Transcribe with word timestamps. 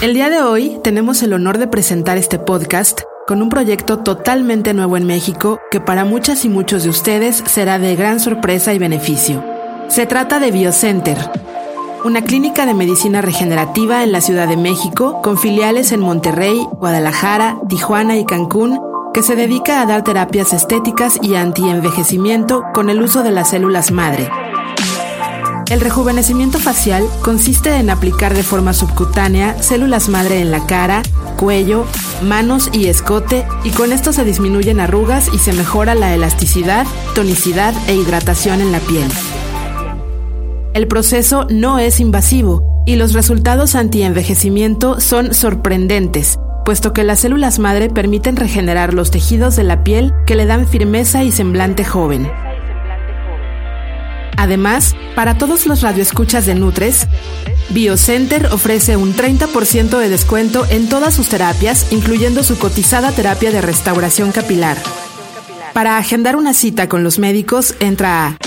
El 0.00 0.14
día 0.14 0.30
de 0.30 0.40
hoy 0.40 0.78
tenemos 0.82 1.22
el 1.22 1.34
honor 1.34 1.58
de 1.58 1.66
presentar 1.66 2.16
este 2.16 2.38
podcast 2.38 3.02
con 3.26 3.42
un 3.42 3.50
proyecto 3.50 3.98
totalmente 3.98 4.72
nuevo 4.72 4.96
en 4.96 5.06
México 5.06 5.60
que 5.70 5.78
para 5.78 6.06
muchas 6.06 6.46
y 6.46 6.48
muchos 6.48 6.84
de 6.84 6.88
ustedes 6.88 7.44
será 7.46 7.78
de 7.78 7.96
gran 7.96 8.18
sorpresa 8.18 8.72
y 8.72 8.78
beneficio. 8.78 9.44
Se 9.88 10.06
trata 10.06 10.40
de 10.40 10.52
BioCenter, 10.52 11.18
una 12.02 12.22
clínica 12.22 12.64
de 12.64 12.72
medicina 12.72 13.20
regenerativa 13.20 14.02
en 14.02 14.12
la 14.12 14.22
Ciudad 14.22 14.48
de 14.48 14.56
México 14.56 15.20
con 15.20 15.36
filiales 15.36 15.92
en 15.92 16.00
Monterrey, 16.00 16.66
Guadalajara, 16.78 17.58
Tijuana 17.68 18.16
y 18.16 18.24
Cancún 18.24 18.80
que 19.12 19.22
se 19.22 19.36
dedica 19.36 19.82
a 19.82 19.86
dar 19.86 20.02
terapias 20.02 20.54
estéticas 20.54 21.18
y 21.20 21.34
antienvejecimiento 21.34 22.64
con 22.72 22.88
el 22.88 23.02
uso 23.02 23.22
de 23.22 23.32
las 23.32 23.50
células 23.50 23.90
madre. 23.90 24.30
El 25.70 25.80
rejuvenecimiento 25.80 26.58
facial 26.58 27.06
consiste 27.22 27.76
en 27.76 27.90
aplicar 27.90 28.34
de 28.34 28.42
forma 28.42 28.72
subcutánea 28.72 29.62
células 29.62 30.08
madre 30.08 30.40
en 30.40 30.50
la 30.50 30.66
cara, 30.66 31.04
cuello, 31.36 31.86
manos 32.24 32.70
y 32.72 32.86
escote 32.86 33.46
y 33.62 33.70
con 33.70 33.92
esto 33.92 34.12
se 34.12 34.24
disminuyen 34.24 34.80
arrugas 34.80 35.32
y 35.32 35.38
se 35.38 35.52
mejora 35.52 35.94
la 35.94 36.12
elasticidad, 36.12 36.88
tonicidad 37.14 37.72
e 37.86 37.94
hidratación 37.94 38.60
en 38.60 38.72
la 38.72 38.80
piel. 38.80 39.08
El 40.74 40.88
proceso 40.88 41.46
no 41.48 41.78
es 41.78 42.00
invasivo 42.00 42.82
y 42.84 42.96
los 42.96 43.12
resultados 43.12 43.76
antienvejecimiento 43.76 44.98
son 44.98 45.34
sorprendentes, 45.34 46.40
puesto 46.64 46.92
que 46.92 47.04
las 47.04 47.20
células 47.20 47.60
madre 47.60 47.88
permiten 47.88 48.34
regenerar 48.34 48.92
los 48.92 49.12
tejidos 49.12 49.54
de 49.54 49.62
la 49.62 49.84
piel 49.84 50.12
que 50.26 50.34
le 50.34 50.46
dan 50.46 50.66
firmeza 50.66 51.22
y 51.22 51.30
semblante 51.30 51.84
joven. 51.84 52.28
Además, 54.40 54.96
para 55.14 55.36
todos 55.36 55.66
los 55.66 55.82
radioescuchas 55.82 56.46
de 56.46 56.54
Nutres, 56.54 57.06
BioCenter 57.68 58.46
ofrece 58.46 58.96
un 58.96 59.14
30% 59.14 59.98
de 59.98 60.08
descuento 60.08 60.64
en 60.70 60.88
todas 60.88 61.12
sus 61.12 61.28
terapias, 61.28 61.92
incluyendo 61.92 62.42
su 62.42 62.58
cotizada 62.58 63.12
terapia 63.12 63.50
de 63.50 63.60
restauración 63.60 64.32
capilar. 64.32 64.78
Para 65.74 65.98
agendar 65.98 66.36
una 66.36 66.54
cita 66.54 66.88
con 66.88 67.04
los 67.04 67.18
médicos, 67.18 67.74
entra 67.80 68.28
a 68.28 68.38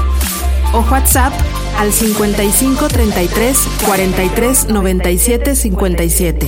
o 0.71 0.79
WhatsApp 0.89 1.33
al 1.77 1.93
55 1.93 2.87
33 2.87 3.57
43 3.85 4.67
97 4.69 5.55
57. 5.55 6.45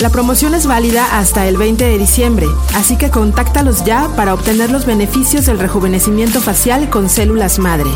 La 0.00 0.10
promoción 0.10 0.54
es 0.54 0.66
válida 0.66 1.18
hasta 1.18 1.46
el 1.48 1.56
20 1.56 1.84
de 1.84 1.98
diciembre, 1.98 2.46
así 2.74 2.96
que 2.98 3.10
contáctalos 3.10 3.84
ya 3.84 4.08
para 4.14 4.34
obtener 4.34 4.70
los 4.70 4.84
beneficios 4.84 5.46
del 5.46 5.58
rejuvenecimiento 5.58 6.40
facial 6.40 6.90
con 6.90 7.08
células 7.08 7.58
madre. 7.58 7.88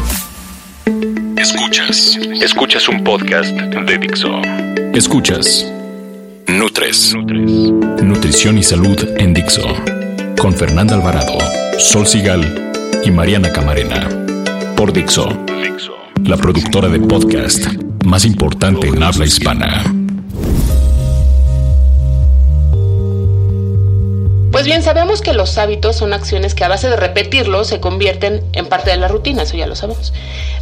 Escuchas, 1.36 2.18
escuchas 2.40 2.88
un 2.88 3.04
podcast 3.04 3.50
de 3.52 3.98
Dixo. 3.98 4.40
Escuchas 4.94 5.66
Nutres, 6.48 7.14
Nutrición 8.02 8.58
y 8.58 8.62
Salud 8.62 8.98
en 9.18 9.32
Dixo, 9.34 9.62
con 10.38 10.52
Fernanda 10.54 10.94
Alvarado, 10.94 11.38
Sol 11.78 12.06
Sigal 12.06 12.72
y 13.04 13.10
Mariana 13.10 13.52
Camarena. 13.52 14.08
Por 14.76 14.92
Dixo, 14.92 15.28
la 16.30 16.36
productora 16.36 16.88
de 16.88 17.00
podcast 17.00 17.66
más 18.04 18.24
importante 18.24 18.86
en 18.86 19.02
habla 19.02 19.26
hispana. 19.26 19.82
Pues 24.52 24.64
bien, 24.64 24.84
sabemos 24.84 25.22
que 25.22 25.32
los 25.32 25.58
hábitos 25.58 25.96
son 25.96 26.12
acciones 26.12 26.54
que 26.54 26.62
a 26.62 26.68
base 26.68 26.88
de 26.88 26.94
repetirlos 26.94 27.66
se 27.66 27.80
convierten 27.80 28.44
en 28.52 28.66
parte 28.66 28.90
de 28.90 28.98
la 28.98 29.08
rutina, 29.08 29.42
eso 29.42 29.56
ya 29.56 29.66
lo 29.66 29.74
sabemos. 29.74 30.12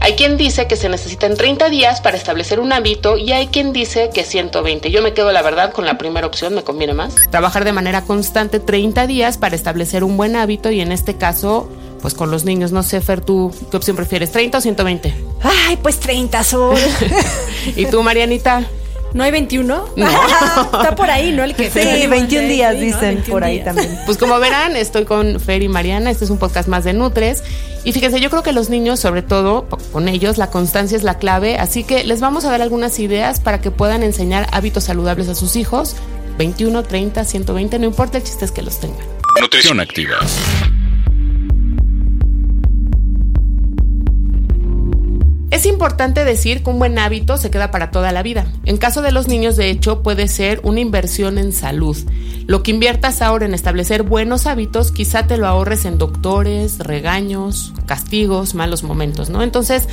Hay 0.00 0.14
quien 0.14 0.38
dice 0.38 0.66
que 0.68 0.76
se 0.76 0.88
necesitan 0.88 1.34
30 1.34 1.68
días 1.68 2.00
para 2.00 2.16
establecer 2.16 2.60
un 2.60 2.72
hábito 2.72 3.18
y 3.18 3.32
hay 3.32 3.48
quien 3.48 3.74
dice 3.74 4.08
que 4.14 4.24
120. 4.24 4.90
Yo 4.90 5.02
me 5.02 5.12
quedo, 5.12 5.32
la 5.32 5.42
verdad, 5.42 5.72
con 5.72 5.84
la 5.84 5.98
primera 5.98 6.26
opción, 6.26 6.54
me 6.54 6.62
conviene 6.62 6.94
más. 6.94 7.14
Trabajar 7.30 7.64
de 7.64 7.72
manera 7.72 8.04
constante 8.04 8.58
30 8.58 9.06
días 9.06 9.36
para 9.36 9.54
establecer 9.54 10.02
un 10.02 10.16
buen 10.16 10.34
hábito 10.34 10.70
y 10.70 10.80
en 10.80 10.92
este 10.92 11.18
caso, 11.18 11.68
pues 12.00 12.14
con 12.14 12.30
los 12.30 12.44
niños, 12.44 12.72
no 12.72 12.82
sé, 12.82 13.00
Fer, 13.00 13.20
¿tú 13.20 13.52
qué 13.70 13.76
opción 13.76 13.96
prefieres, 13.96 14.30
30 14.32 14.58
o 14.58 14.60
120? 14.60 15.14
Ay, 15.42 15.76
pues 15.82 15.98
30 16.00 16.42
sol. 16.44 16.78
¿Y 17.76 17.86
tú, 17.86 18.02
Marianita? 18.02 18.66
¿No 19.14 19.24
hay 19.24 19.30
21? 19.30 19.84
No. 19.96 20.06
Está 20.64 20.94
por 20.94 21.10
ahí, 21.10 21.32
¿no? 21.32 21.42
El 21.42 21.54
que 21.54 21.70
Sí, 21.70 22.06
21 22.06 22.46
días 22.48 22.74
Sí, 22.74 22.80
¿no? 22.80 22.84
dicen 22.86 23.00
21 23.00 23.32
por 23.32 23.42
ahí 23.44 23.54
días. 23.54 23.64
también. 23.64 23.98
Pues 24.04 24.18
como 24.18 24.38
verán, 24.38 24.76
estoy 24.76 25.06
con 25.06 25.40
Fer 25.40 25.62
y 25.62 25.68
Mariana. 25.68 26.10
Este 26.10 26.24
es 26.26 26.30
un 26.30 26.36
podcast 26.38 26.68
más 26.68 26.84
de 26.84 26.92
Nutres. 26.92 27.42
Y 27.84 27.92
fíjense, 27.92 28.20
yo 28.20 28.28
creo 28.28 28.42
que 28.42 28.52
los 28.52 28.68
niños, 28.68 29.00
sobre 29.00 29.22
todo 29.22 29.66
con 29.92 30.08
ellos, 30.08 30.36
la 30.36 30.50
constancia 30.50 30.94
es 30.94 31.04
la 31.04 31.16
clave. 31.16 31.56
Así 31.56 31.84
que 31.84 32.04
les 32.04 32.20
vamos 32.20 32.44
a 32.44 32.50
dar 32.50 32.60
algunas 32.60 32.98
ideas 32.98 33.40
para 33.40 33.62
que 33.62 33.70
puedan 33.70 34.02
enseñar 34.02 34.46
hábitos 34.52 34.84
saludables 34.84 35.28
a 35.30 35.34
sus 35.34 35.56
hijos. 35.56 35.96
21, 36.36 36.82
30, 36.82 37.24
120, 37.24 37.78
no 37.78 37.86
importa, 37.86 38.18
el 38.18 38.24
chiste 38.24 38.44
es 38.44 38.50
que 38.52 38.60
los 38.60 38.78
tengan. 38.78 39.06
Nutrición 39.40 39.80
activa. 39.80 40.16
Es 45.58 45.66
importante 45.66 46.24
decir 46.24 46.62
que 46.62 46.70
un 46.70 46.78
buen 46.78 47.00
hábito 47.00 47.36
se 47.36 47.50
queda 47.50 47.72
para 47.72 47.90
toda 47.90 48.12
la 48.12 48.22
vida. 48.22 48.46
En 48.64 48.76
caso 48.76 49.02
de 49.02 49.10
los 49.10 49.26
niños, 49.26 49.56
de 49.56 49.70
hecho, 49.70 50.04
puede 50.04 50.28
ser 50.28 50.60
una 50.62 50.78
inversión 50.78 51.36
en 51.36 51.50
salud. 51.50 51.96
Lo 52.46 52.62
que 52.62 52.70
inviertas 52.70 53.22
ahora 53.22 53.44
en 53.44 53.54
establecer 53.54 54.04
buenos 54.04 54.46
hábitos, 54.46 54.92
quizá 54.92 55.26
te 55.26 55.36
lo 55.36 55.48
ahorres 55.48 55.84
en 55.84 55.98
doctores, 55.98 56.78
regaños, 56.78 57.74
castigos, 57.86 58.54
malos 58.54 58.84
momentos, 58.84 59.30
¿no? 59.30 59.42
Entonces, 59.42 59.88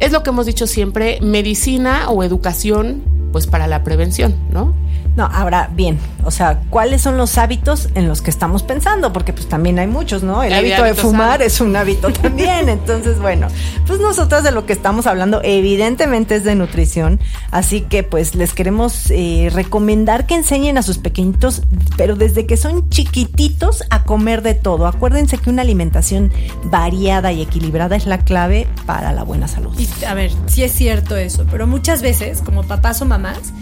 es 0.00 0.10
lo 0.10 0.24
que 0.24 0.30
hemos 0.30 0.46
dicho 0.46 0.66
siempre, 0.66 1.20
medicina 1.20 2.10
o 2.10 2.24
educación, 2.24 3.04
pues 3.30 3.46
para 3.46 3.68
la 3.68 3.84
prevención, 3.84 4.34
¿no? 4.50 4.74
No, 5.16 5.26
ahora 5.26 5.70
bien, 5.72 5.98
o 6.24 6.30
sea, 6.32 6.60
¿cuáles 6.70 7.02
son 7.02 7.16
los 7.16 7.38
hábitos 7.38 7.88
en 7.94 8.08
los 8.08 8.20
que 8.20 8.30
estamos 8.30 8.64
pensando? 8.64 9.12
Porque 9.12 9.32
pues 9.32 9.48
también 9.48 9.78
hay 9.78 9.86
muchos, 9.86 10.24
¿no? 10.24 10.42
El 10.42 10.52
Hay 10.52 10.72
hábito 10.72 10.82
de 10.82 10.94
fumar 10.94 11.38
sanos. 11.38 11.46
es 11.46 11.60
un 11.60 11.76
hábito 11.76 12.12
también. 12.22 12.68
Entonces, 12.68 13.20
bueno, 13.20 13.46
pues 13.86 14.00
nosotros 14.00 14.42
de 14.42 14.50
lo 14.50 14.66
que 14.66 14.72
estamos 14.72 15.06
hablando 15.06 15.40
evidentemente 15.44 16.34
es 16.36 16.44
de 16.44 16.56
nutrición. 16.56 17.20
Así 17.52 17.82
que 17.82 18.02
pues 18.02 18.34
les 18.34 18.54
queremos 18.54 19.10
eh, 19.10 19.50
recomendar 19.52 20.26
que 20.26 20.34
enseñen 20.34 20.78
a 20.78 20.82
sus 20.82 20.98
pequeñitos, 20.98 21.62
pero 21.96 22.16
desde 22.16 22.46
que 22.46 22.56
son 22.56 22.88
chiquititos, 22.88 23.84
a 23.90 24.02
comer 24.04 24.42
de 24.42 24.54
todo. 24.54 24.86
Acuérdense 24.86 25.38
que 25.38 25.50
una 25.50 25.62
alimentación 25.62 26.32
variada 26.64 27.30
y 27.32 27.42
equilibrada 27.42 27.94
es 27.94 28.06
la 28.06 28.18
clave 28.18 28.66
para 28.86 29.12
la 29.12 29.22
buena 29.22 29.46
salud. 29.46 29.78
Y, 29.78 30.04
a 30.04 30.14
ver, 30.14 30.32
sí 30.46 30.64
es 30.64 30.72
cierto 30.72 31.16
eso, 31.16 31.46
pero 31.50 31.66
muchas 31.66 32.02
veces, 32.02 32.42
como 32.42 32.64
papás 32.64 33.00
o 33.02 33.04
mamás, 33.04 33.52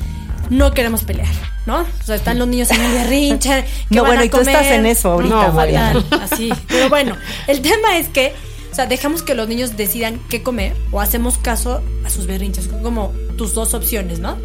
no 0.53 0.73
queremos 0.73 1.03
pelear, 1.05 1.33
¿no? 1.67 1.81
O 1.81 2.05
sea, 2.05 2.15
están 2.15 2.39
los 2.39 2.47
niños 2.47 2.71
en 2.71 2.81
el 2.81 2.93
berrinche. 2.93 3.65
¿qué 3.89 3.97
No, 3.97 4.03
van 4.03 4.13
bueno, 4.13 4.25
y 4.25 4.29
tú 4.29 4.41
estás 4.41 4.67
en 4.67 4.87
eso 4.87 5.13
ahorita, 5.13 5.49
No, 5.49 5.53
fatal, 5.55 6.07
así. 6.23 6.53
Pero 6.69 6.89
bueno, 6.89 7.17
el 7.49 7.63
tema 7.63 7.97
es 7.97 8.09
que, 8.09 8.35
o 8.71 8.75
sea, 8.75 8.87
dejamos 8.87 9.23
que 9.23 9.35
los 9.35 9.49
niños 9.49 9.77
decidan 9.77 10.21
qué 10.29 10.43
comer 10.43 10.77
o 10.91 11.01
hacemos 11.01 11.39
caso 11.39 11.83
a 12.05 12.11
sus 12.11 12.27
berrinches, 12.27 12.69
como 12.69 13.13
tus 13.37 13.55
dos 13.55 13.75
opciones, 13.75 14.19
¿no? 14.19 14.37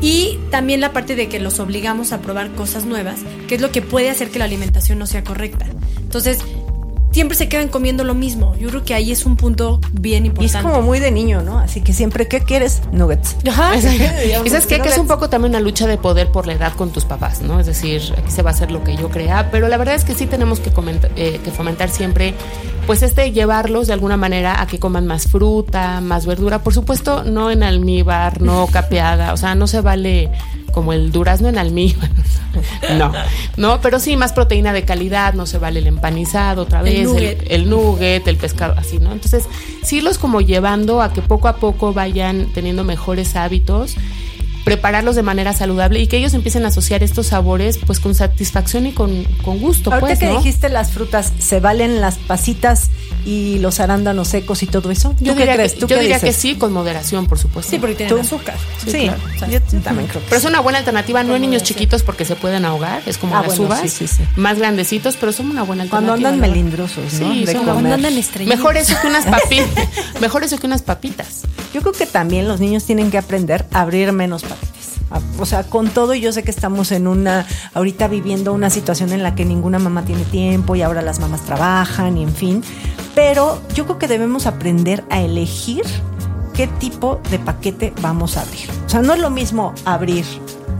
Y 0.00 0.38
también 0.50 0.80
la 0.80 0.92
parte 0.92 1.16
de 1.16 1.28
que 1.28 1.40
los 1.40 1.58
obligamos 1.58 2.12
a 2.12 2.20
probar 2.20 2.52
cosas 2.52 2.84
nuevas, 2.84 3.20
que 3.48 3.56
es 3.56 3.60
lo 3.60 3.72
que 3.72 3.82
puede 3.82 4.10
hacer 4.10 4.30
que 4.30 4.38
la 4.38 4.44
alimentación 4.44 4.98
no 4.98 5.06
sea 5.06 5.24
correcta. 5.24 5.66
Entonces, 5.96 6.38
siempre 7.10 7.36
se 7.36 7.48
quedan 7.48 7.68
comiendo 7.68 8.04
lo 8.04 8.14
mismo. 8.14 8.54
Yo 8.56 8.68
creo 8.68 8.84
que 8.84 8.94
ahí 8.94 9.10
es 9.12 9.24
un 9.26 9.36
punto 9.36 9.80
bien 9.92 10.24
Y 10.24 10.28
importante. 10.28 10.58
es 10.58 10.62
como 10.72 10.82
muy 10.82 11.00
de 11.00 11.10
niño, 11.10 11.42
¿no? 11.42 11.58
Así 11.58 11.80
que 11.80 11.92
siempre, 11.92 12.28
¿qué 12.28 12.40
quieres? 12.40 12.82
Nuggets. 12.92 13.36
Ajá. 13.48 13.76
y 14.44 14.48
sabes 14.50 14.66
qué? 14.66 14.80
que 14.80 14.88
es 14.88 14.98
un 14.98 15.06
poco 15.08 15.28
también 15.28 15.50
una 15.52 15.60
lucha 15.60 15.86
de 15.86 15.96
poder 15.98 16.30
por 16.30 16.46
la 16.46 16.52
edad 16.54 16.72
con 16.74 16.90
tus 16.90 17.04
papás, 17.04 17.40
¿no? 17.42 17.58
Es 17.60 17.66
decir, 17.66 18.02
aquí 18.16 18.30
se 18.30 18.42
va 18.42 18.50
a 18.50 18.52
hacer 18.52 18.70
lo 18.70 18.84
que 18.84 18.96
yo 18.96 19.08
crea, 19.08 19.50
pero 19.50 19.68
la 19.68 19.76
verdad 19.76 19.94
es 19.94 20.04
que 20.04 20.14
sí 20.14 20.26
tenemos 20.26 20.60
que, 20.60 20.70
comentar- 20.72 21.10
eh, 21.16 21.40
que 21.42 21.50
fomentar 21.50 21.88
siempre, 21.90 22.34
pues 22.86 23.02
este, 23.02 23.32
llevarlos 23.32 23.86
de 23.86 23.92
alguna 23.94 24.16
manera 24.16 24.60
a 24.60 24.66
que 24.66 24.78
coman 24.78 25.06
más 25.06 25.26
fruta, 25.28 26.00
más 26.00 26.26
verdura, 26.26 26.62
por 26.62 26.72
supuesto, 26.74 27.24
no 27.24 27.50
en 27.50 27.62
almíbar, 27.62 28.40
no 28.40 28.66
capeada, 28.66 29.32
o 29.32 29.36
sea, 29.36 29.54
no 29.54 29.66
se 29.66 29.80
vale 29.80 30.30
como 30.78 30.92
el 30.92 31.10
durazno 31.10 31.48
en 31.48 31.58
almíbar. 31.58 32.08
no, 32.98 33.12
no, 33.56 33.80
pero 33.80 33.98
sí 33.98 34.16
más 34.16 34.32
proteína 34.32 34.72
de 34.72 34.84
calidad, 34.84 35.34
no 35.34 35.44
se 35.44 35.58
vale 35.58 35.80
el 35.80 35.88
empanizado 35.88 36.62
otra 36.62 36.82
vez, 36.82 37.08
el 37.48 37.68
nugget, 37.68 38.28
el, 38.28 38.36
pescado, 38.36 38.74
así, 38.76 38.98
¿no? 38.98 39.10
Entonces, 39.10 39.46
sí 39.82 40.00
los 40.00 40.18
como 40.18 40.40
llevando 40.40 41.02
a 41.02 41.12
que 41.12 41.20
poco 41.20 41.48
a 41.48 41.56
poco 41.56 41.92
vayan 41.92 42.46
teniendo 42.54 42.84
mejores 42.84 43.34
hábitos 43.34 43.96
prepararlos 44.64 45.16
de 45.16 45.22
manera 45.22 45.52
saludable 45.52 46.00
y 46.00 46.06
que 46.06 46.16
ellos 46.16 46.34
empiecen 46.34 46.64
a 46.64 46.68
asociar 46.68 47.02
estos 47.02 47.28
sabores 47.28 47.78
pues 47.78 48.00
con 48.00 48.14
satisfacción 48.14 48.86
y 48.86 48.92
con, 48.92 49.24
con 49.42 49.58
gusto. 49.58 49.92
Ahorita 49.92 50.06
pues, 50.06 50.18
que 50.18 50.28
dijiste 50.28 50.68
las 50.68 50.90
frutas, 50.90 51.32
¿se 51.38 51.60
valen 51.60 52.00
las 52.00 52.16
pasitas 52.18 52.90
y 53.24 53.58
los 53.58 53.80
arándanos 53.80 54.28
secos 54.28 54.62
y 54.62 54.66
todo 54.66 54.90
eso? 54.90 55.14
yo 55.20 55.34
diría, 55.34 55.56
Que, 55.56 55.68
yo 55.86 55.98
diría 55.98 56.20
que 56.20 56.32
sí, 56.32 56.56
con 56.56 56.72
moderación, 56.72 57.26
por 57.26 57.38
supuesto. 57.38 57.70
Sí, 57.70 57.78
porque 57.78 57.94
tienen 57.94 58.18
azúcar. 58.18 58.56
Sí, 58.86 59.10
yo 59.50 59.60
también 59.82 60.08
creo 60.08 60.22
Pero 60.24 60.36
es 60.36 60.44
una 60.44 60.60
buena 60.60 60.78
alternativa, 60.78 61.22
no 61.24 61.34
en 61.34 61.42
niños 61.42 61.62
chiquitos 61.62 62.02
porque 62.02 62.24
se 62.24 62.36
pueden 62.36 62.64
ahogar, 62.64 63.02
es 63.06 63.18
como 63.18 63.36
ah, 63.36 63.44
las 63.46 63.58
uvas, 63.58 63.82
más 64.36 64.58
grandecitos, 64.58 65.16
pero 65.16 65.32
son 65.32 65.50
una 65.50 65.62
buena 65.62 65.84
alternativa. 65.84 66.14
Cuando 66.14 66.28
andan 66.28 66.40
melindrosos, 66.40 67.12
¿no? 67.14 67.32
Sí, 67.32 67.46
cuando 67.64 67.94
andan 67.94 68.16
estrellitos. 68.16 68.58
Mejor 68.58 68.76
eso 68.76 68.94
que 69.00 69.06
unas 69.06 69.24
papitas. 69.24 69.68
mejor 70.20 70.44
eso 70.44 70.58
que 70.58 70.66
unas 70.66 70.82
papitas. 70.82 71.42
Yo 71.72 71.80
creo 71.82 71.92
que 71.92 72.06
también 72.06 72.48
los 72.48 72.60
niños 72.60 72.84
tienen 72.84 73.10
que 73.10 73.18
aprender 73.18 73.66
a 73.72 73.80
abrir 73.80 74.12
menos 74.12 74.42
papitas 74.42 74.78
o 75.38 75.46
sea, 75.46 75.64
con 75.64 75.88
todo, 75.88 76.14
yo 76.14 76.32
sé 76.32 76.42
que 76.42 76.50
estamos 76.50 76.92
en 76.92 77.06
una, 77.06 77.46
ahorita 77.74 78.08
viviendo 78.08 78.52
una 78.52 78.70
situación 78.70 79.12
en 79.12 79.22
la 79.22 79.34
que 79.34 79.44
ninguna 79.44 79.78
mamá 79.78 80.04
tiene 80.04 80.24
tiempo 80.24 80.76
y 80.76 80.82
ahora 80.82 81.02
las 81.02 81.20
mamás 81.20 81.42
trabajan 81.42 82.18
y 82.18 82.22
en 82.22 82.34
fin, 82.34 82.62
pero 83.14 83.60
yo 83.74 83.84
creo 83.84 83.98
que 83.98 84.08
debemos 84.08 84.46
aprender 84.46 85.04
a 85.10 85.20
elegir 85.20 85.84
qué 86.54 86.66
tipo 86.66 87.20
de 87.30 87.38
paquete 87.38 87.92
vamos 88.02 88.36
a 88.36 88.42
abrir. 88.42 88.68
O 88.86 88.88
sea, 88.88 89.00
no 89.00 89.14
es 89.14 89.20
lo 89.20 89.30
mismo 89.30 89.72
abrir 89.84 90.24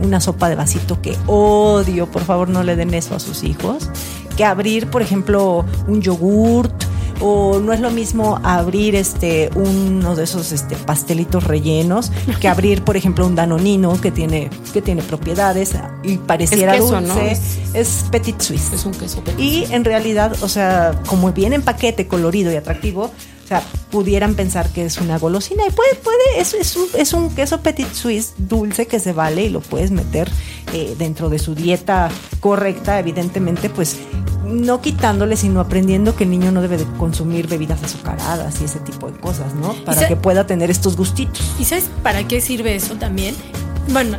una 0.01 0.21
sopa 0.21 0.49
de 0.49 0.55
vasito 0.55 1.01
que 1.01 1.17
odio, 1.25 2.09
por 2.09 2.23
favor 2.23 2.49
no 2.49 2.63
le 2.63 2.75
den 2.75 2.93
eso 2.93 3.15
a 3.15 3.19
sus 3.19 3.43
hijos, 3.43 3.89
que 4.37 4.45
abrir, 4.45 4.87
por 4.89 5.01
ejemplo, 5.01 5.65
un 5.87 6.01
yogurt 6.01 6.88
o 7.19 7.59
no 7.59 7.73
es 7.73 7.79
lo 7.79 7.91
mismo 7.91 8.39
abrir 8.43 8.95
este 8.95 9.49
uno 9.55 10.15
de 10.15 10.23
esos 10.23 10.51
este 10.51 10.75
pastelitos 10.75 11.43
rellenos 11.43 12.11
que 12.39 12.47
abrir 12.49 12.83
por 12.83 12.97
ejemplo 12.97 13.25
un 13.25 13.35
danonino 13.35 13.99
que 13.99 14.11
tiene 14.11 14.49
que 14.73 14.81
tiene 14.81 15.01
propiedades 15.01 15.73
y 16.03 16.17
pareciera 16.17 16.77
dulce. 16.77 17.37
Es, 17.73 18.05
petit 18.11 18.39
suisse. 18.39 18.73
es 18.73 18.85
un 18.85 18.93
queso 18.93 19.21
y 19.37 19.65
en 19.71 19.85
realidad 19.85 20.35
o 20.41 20.47
sea 20.47 20.99
como 21.07 21.31
viene 21.31 21.55
en 21.55 21.61
paquete 21.61 22.07
colorido 22.07 22.51
y 22.51 22.55
atractivo 22.55 23.11
o 23.43 23.47
sea, 23.49 23.63
pudieran 23.89 24.35
pensar 24.35 24.69
que 24.69 24.85
es 24.85 24.99
una 24.99 25.17
golosina. 25.17 25.63
Y 25.67 25.71
puede, 25.71 25.95
puede, 25.95 26.39
es, 26.39 26.53
es, 26.53 26.75
un, 26.75 26.85
es 26.93 27.13
un 27.13 27.33
queso 27.33 27.61
petit 27.61 27.91
suisse 27.91 28.33
dulce 28.37 28.85
que 28.85 28.99
se 28.99 29.11
vale 29.11 29.45
y 29.45 29.49
lo 29.49 29.59
puedes 29.59 29.89
meter 29.89 30.29
eh, 30.71 30.93
dentro 30.99 31.29
de 31.29 31.39
su 31.39 31.55
dieta 31.55 32.09
correcta, 32.41 32.99
evidentemente, 32.99 33.71
pues 33.71 33.97
no 34.49 34.81
quitándole, 34.81 35.37
sino 35.37 35.59
aprendiendo 35.59 36.15
que 36.15 36.23
el 36.25 36.31
niño 36.31 36.51
no 36.51 36.61
debe 36.61 36.77
de 36.77 36.85
consumir 36.97 37.47
bebidas 37.47 37.83
azucaradas 37.83 38.61
y 38.61 38.65
ese 38.65 38.79
tipo 38.79 39.09
de 39.11 39.17
cosas, 39.19 39.55
¿no? 39.55 39.73
Para 39.85 40.07
que 40.07 40.15
pueda 40.15 40.45
tener 40.45 40.69
estos 40.69 40.97
gustitos. 40.97 41.41
¿Y 41.59 41.65
sabes 41.65 41.89
para 42.03 42.27
qué 42.27 42.41
sirve 42.41 42.75
eso 42.75 42.95
también? 42.95 43.35
Bueno, 43.91 44.17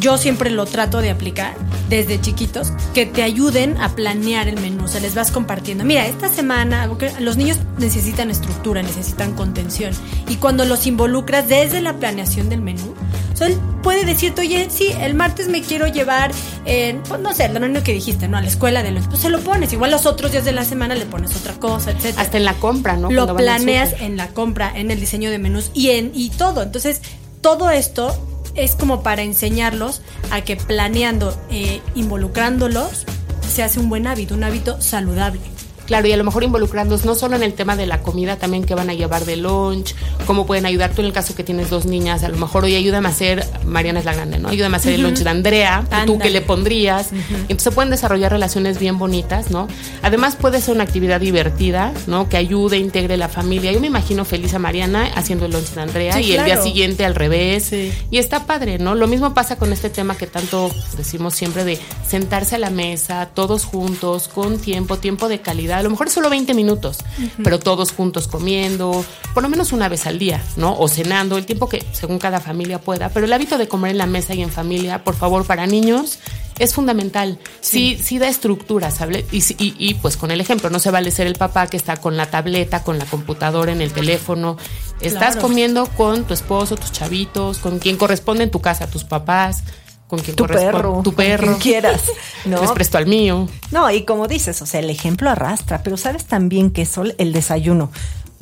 yo 0.00 0.18
siempre 0.18 0.50
lo 0.50 0.66
trato 0.66 1.00
de 1.00 1.10
aplicar 1.10 1.54
desde 1.88 2.20
chiquitos, 2.20 2.72
que 2.94 3.04
te 3.04 3.22
ayuden 3.22 3.76
a 3.76 3.90
planear 3.90 4.48
el 4.48 4.58
menú, 4.58 4.84
o 4.84 4.88
sea, 4.88 5.00
les 5.00 5.14
vas 5.14 5.30
compartiendo. 5.30 5.84
Mira, 5.84 6.06
esta 6.06 6.30
semana 6.30 6.88
los 7.20 7.36
niños 7.36 7.58
necesitan 7.78 8.30
estructura, 8.30 8.82
necesitan 8.82 9.34
contención, 9.34 9.92
y 10.26 10.36
cuando 10.36 10.64
los 10.64 10.86
involucras 10.86 11.48
desde 11.48 11.82
la 11.82 11.98
planeación 11.98 12.48
del 12.48 12.62
menú, 12.62 12.94
o 13.32 13.36
sea, 13.36 13.46
él 13.46 13.58
puede 13.82 14.04
decirte, 14.04 14.42
oye, 14.42 14.68
sí, 14.70 14.92
el 15.00 15.14
martes 15.14 15.48
me 15.48 15.62
quiero 15.62 15.86
llevar, 15.86 16.32
pues 16.64 17.20
no 17.20 17.32
sé, 17.32 17.48
lo 17.48 17.64
único 17.64 17.82
que 17.82 17.92
dijiste, 17.92 18.28
¿no? 18.28 18.36
A 18.36 18.40
la 18.40 18.48
escuela 18.48 18.82
de 18.82 18.92
los, 18.92 19.06
pues 19.08 19.20
se 19.20 19.30
lo 19.30 19.40
pones, 19.40 19.72
igual 19.72 19.90
los 19.90 20.06
otros 20.06 20.32
días 20.32 20.44
de 20.44 20.52
la 20.52 20.64
semana 20.64 20.94
le 20.94 21.06
pones 21.06 21.34
otra 21.36 21.54
cosa, 21.54 21.90
etc. 21.90 22.14
Hasta 22.18 22.36
en 22.36 22.44
la 22.44 22.54
compra, 22.54 22.96
¿no? 22.96 23.10
Lo 23.10 23.34
planeas 23.34 23.94
en 24.00 24.16
la 24.16 24.28
compra, 24.28 24.72
en 24.74 24.90
el 24.90 25.00
diseño 25.00 25.30
de 25.30 25.38
menús 25.38 25.70
y 25.74 25.90
en 25.90 26.12
y 26.14 26.30
todo. 26.30 26.62
Entonces, 26.62 27.02
todo 27.40 27.70
esto 27.70 28.16
es 28.54 28.74
como 28.74 29.02
para 29.02 29.22
enseñarlos 29.22 30.02
a 30.30 30.42
que 30.42 30.56
planeando, 30.56 31.36
eh, 31.50 31.80
involucrándolos, 31.94 33.06
se 33.52 33.62
hace 33.62 33.80
un 33.80 33.88
buen 33.88 34.06
hábito, 34.06 34.34
un 34.34 34.44
hábito 34.44 34.80
saludable. 34.80 35.40
Claro, 35.86 36.06
y 36.08 36.12
a 36.12 36.16
lo 36.16 36.24
mejor 36.24 36.44
involucrándonos 36.44 37.04
no 37.04 37.14
solo 37.14 37.36
en 37.36 37.42
el 37.42 37.54
tema 37.54 37.76
de 37.76 37.86
la 37.86 38.00
comida, 38.00 38.36
también 38.36 38.64
que 38.64 38.74
van 38.74 38.90
a 38.90 38.94
llevar 38.94 39.24
de 39.24 39.36
lunch, 39.36 39.94
cómo 40.26 40.46
pueden 40.46 40.66
ayudar 40.66 40.92
tú 40.92 41.00
en 41.00 41.08
el 41.08 41.12
caso 41.12 41.34
que 41.34 41.44
tienes 41.44 41.70
dos 41.70 41.86
niñas, 41.86 42.22
a 42.22 42.28
lo 42.28 42.36
mejor 42.36 42.64
hoy 42.64 42.74
ayúdame 42.74 43.08
a 43.08 43.10
hacer, 43.10 43.46
Mariana 43.64 44.00
es 44.00 44.04
la 44.04 44.14
grande, 44.14 44.38
¿no? 44.38 44.48
Ayúdame 44.48 44.76
a 44.76 44.78
hacer 44.78 44.94
el 44.94 45.02
lunch 45.02 45.18
de 45.18 45.30
Andrea, 45.30 45.84
tú 46.06 46.18
que 46.18 46.30
le 46.30 46.40
pondrías. 46.40 47.10
Entonces 47.12 47.62
se 47.62 47.70
pueden 47.72 47.90
desarrollar 47.90 48.32
relaciones 48.32 48.78
bien 48.78 48.98
bonitas, 48.98 49.50
¿no? 49.50 49.68
Además 50.02 50.36
puede 50.36 50.60
ser 50.60 50.74
una 50.74 50.84
actividad 50.84 51.20
divertida, 51.20 51.92
¿no? 52.06 52.28
Que 52.28 52.36
ayude, 52.36 52.78
integre 52.78 53.16
la 53.16 53.28
familia. 53.28 53.72
Yo 53.72 53.80
me 53.80 53.86
imagino 53.86 54.24
feliz 54.24 54.54
a 54.54 54.58
Mariana 54.58 55.10
haciendo 55.14 55.46
el 55.46 55.52
lunch 55.52 55.70
de 55.70 55.80
Andrea 55.80 56.20
y 56.20 56.32
el 56.32 56.44
día 56.44 56.62
siguiente 56.62 57.04
al 57.04 57.14
revés. 57.14 57.72
Y 57.72 58.18
está 58.18 58.46
padre, 58.46 58.78
¿no? 58.78 58.94
Lo 58.94 59.06
mismo 59.08 59.34
pasa 59.34 59.56
con 59.56 59.72
este 59.72 59.90
tema 59.90 60.16
que 60.16 60.26
tanto 60.26 60.70
decimos 60.96 61.34
siempre 61.34 61.64
de 61.64 61.78
sentarse 62.06 62.56
a 62.56 62.58
la 62.58 62.70
mesa, 62.70 63.30
todos 63.34 63.64
juntos, 63.64 64.28
con 64.28 64.58
tiempo, 64.58 64.98
tiempo 64.98 65.28
de 65.28 65.40
calidad 65.40 65.71
a 65.78 65.82
lo 65.82 65.90
mejor 65.90 66.06
es 66.06 66.12
solo 66.12 66.30
20 66.30 66.54
minutos, 66.54 66.98
pero 67.42 67.58
todos 67.58 67.92
juntos 67.92 68.28
comiendo, 68.28 69.04
por 69.34 69.42
lo 69.42 69.48
menos 69.48 69.72
una 69.72 69.88
vez 69.88 70.06
al 70.06 70.18
día, 70.18 70.42
¿no? 70.56 70.78
O 70.78 70.88
cenando, 70.88 71.38
el 71.38 71.46
tiempo 71.46 71.68
que 71.68 71.84
según 71.92 72.18
cada 72.18 72.40
familia 72.40 72.80
pueda, 72.80 73.08
pero 73.08 73.26
el 73.26 73.32
hábito 73.32 73.58
de 73.58 73.68
comer 73.68 73.92
en 73.92 73.98
la 73.98 74.06
mesa 74.06 74.34
y 74.34 74.42
en 74.42 74.50
familia, 74.50 75.04
por 75.04 75.14
favor, 75.14 75.46
para 75.46 75.66
niños 75.66 76.18
es 76.58 76.74
fundamental. 76.74 77.38
Sí, 77.60 77.98
sí, 78.02 78.18
da 78.18 78.28
estructura, 78.28 78.90
¿sabes? 78.90 79.24
Y, 79.32 79.42
y, 79.58 79.94
pues 79.94 80.16
con 80.16 80.30
el 80.30 80.40
ejemplo, 80.40 80.70
no 80.70 80.78
se 80.78 80.90
vale 80.90 81.10
ser 81.10 81.26
el 81.26 81.34
papá 81.34 81.66
que 81.66 81.76
está 81.76 81.96
con 81.96 82.16
la 82.16 82.26
tableta, 82.26 82.84
con 82.84 82.98
la 82.98 83.04
computadora, 83.04 83.72
en 83.72 83.80
el 83.80 83.92
teléfono. 83.92 84.56
Estás 85.00 85.36
comiendo 85.36 85.86
con 85.86 86.24
tu 86.24 86.34
esposo, 86.34 86.76
tus 86.76 86.92
chavitos, 86.92 87.58
con 87.58 87.78
quien 87.78 87.96
corresponde 87.96 88.44
en 88.44 88.50
tu 88.50 88.60
casa, 88.60 88.86
tus 88.88 89.04
papás 89.04 89.62
con 90.12 90.20
quien 90.20 90.36
tu 90.36 90.46
perro, 90.46 91.00
tu 91.02 91.14
perro, 91.14 91.46
quien 91.46 91.54
quieras, 91.54 92.02
¿no? 92.44 92.60
Les 92.60 92.70
presto 92.72 92.98
al 92.98 93.06
mío. 93.06 93.48
No, 93.70 93.90
y 93.90 94.04
como 94.04 94.28
dices, 94.28 94.60
o 94.60 94.66
sea, 94.66 94.80
el 94.80 94.90
ejemplo 94.90 95.30
arrastra, 95.30 95.82
pero 95.82 95.96
sabes 95.96 96.26
también 96.26 96.70
que 96.70 96.82
es 96.82 96.98
el 97.16 97.32
desayuno. 97.32 97.90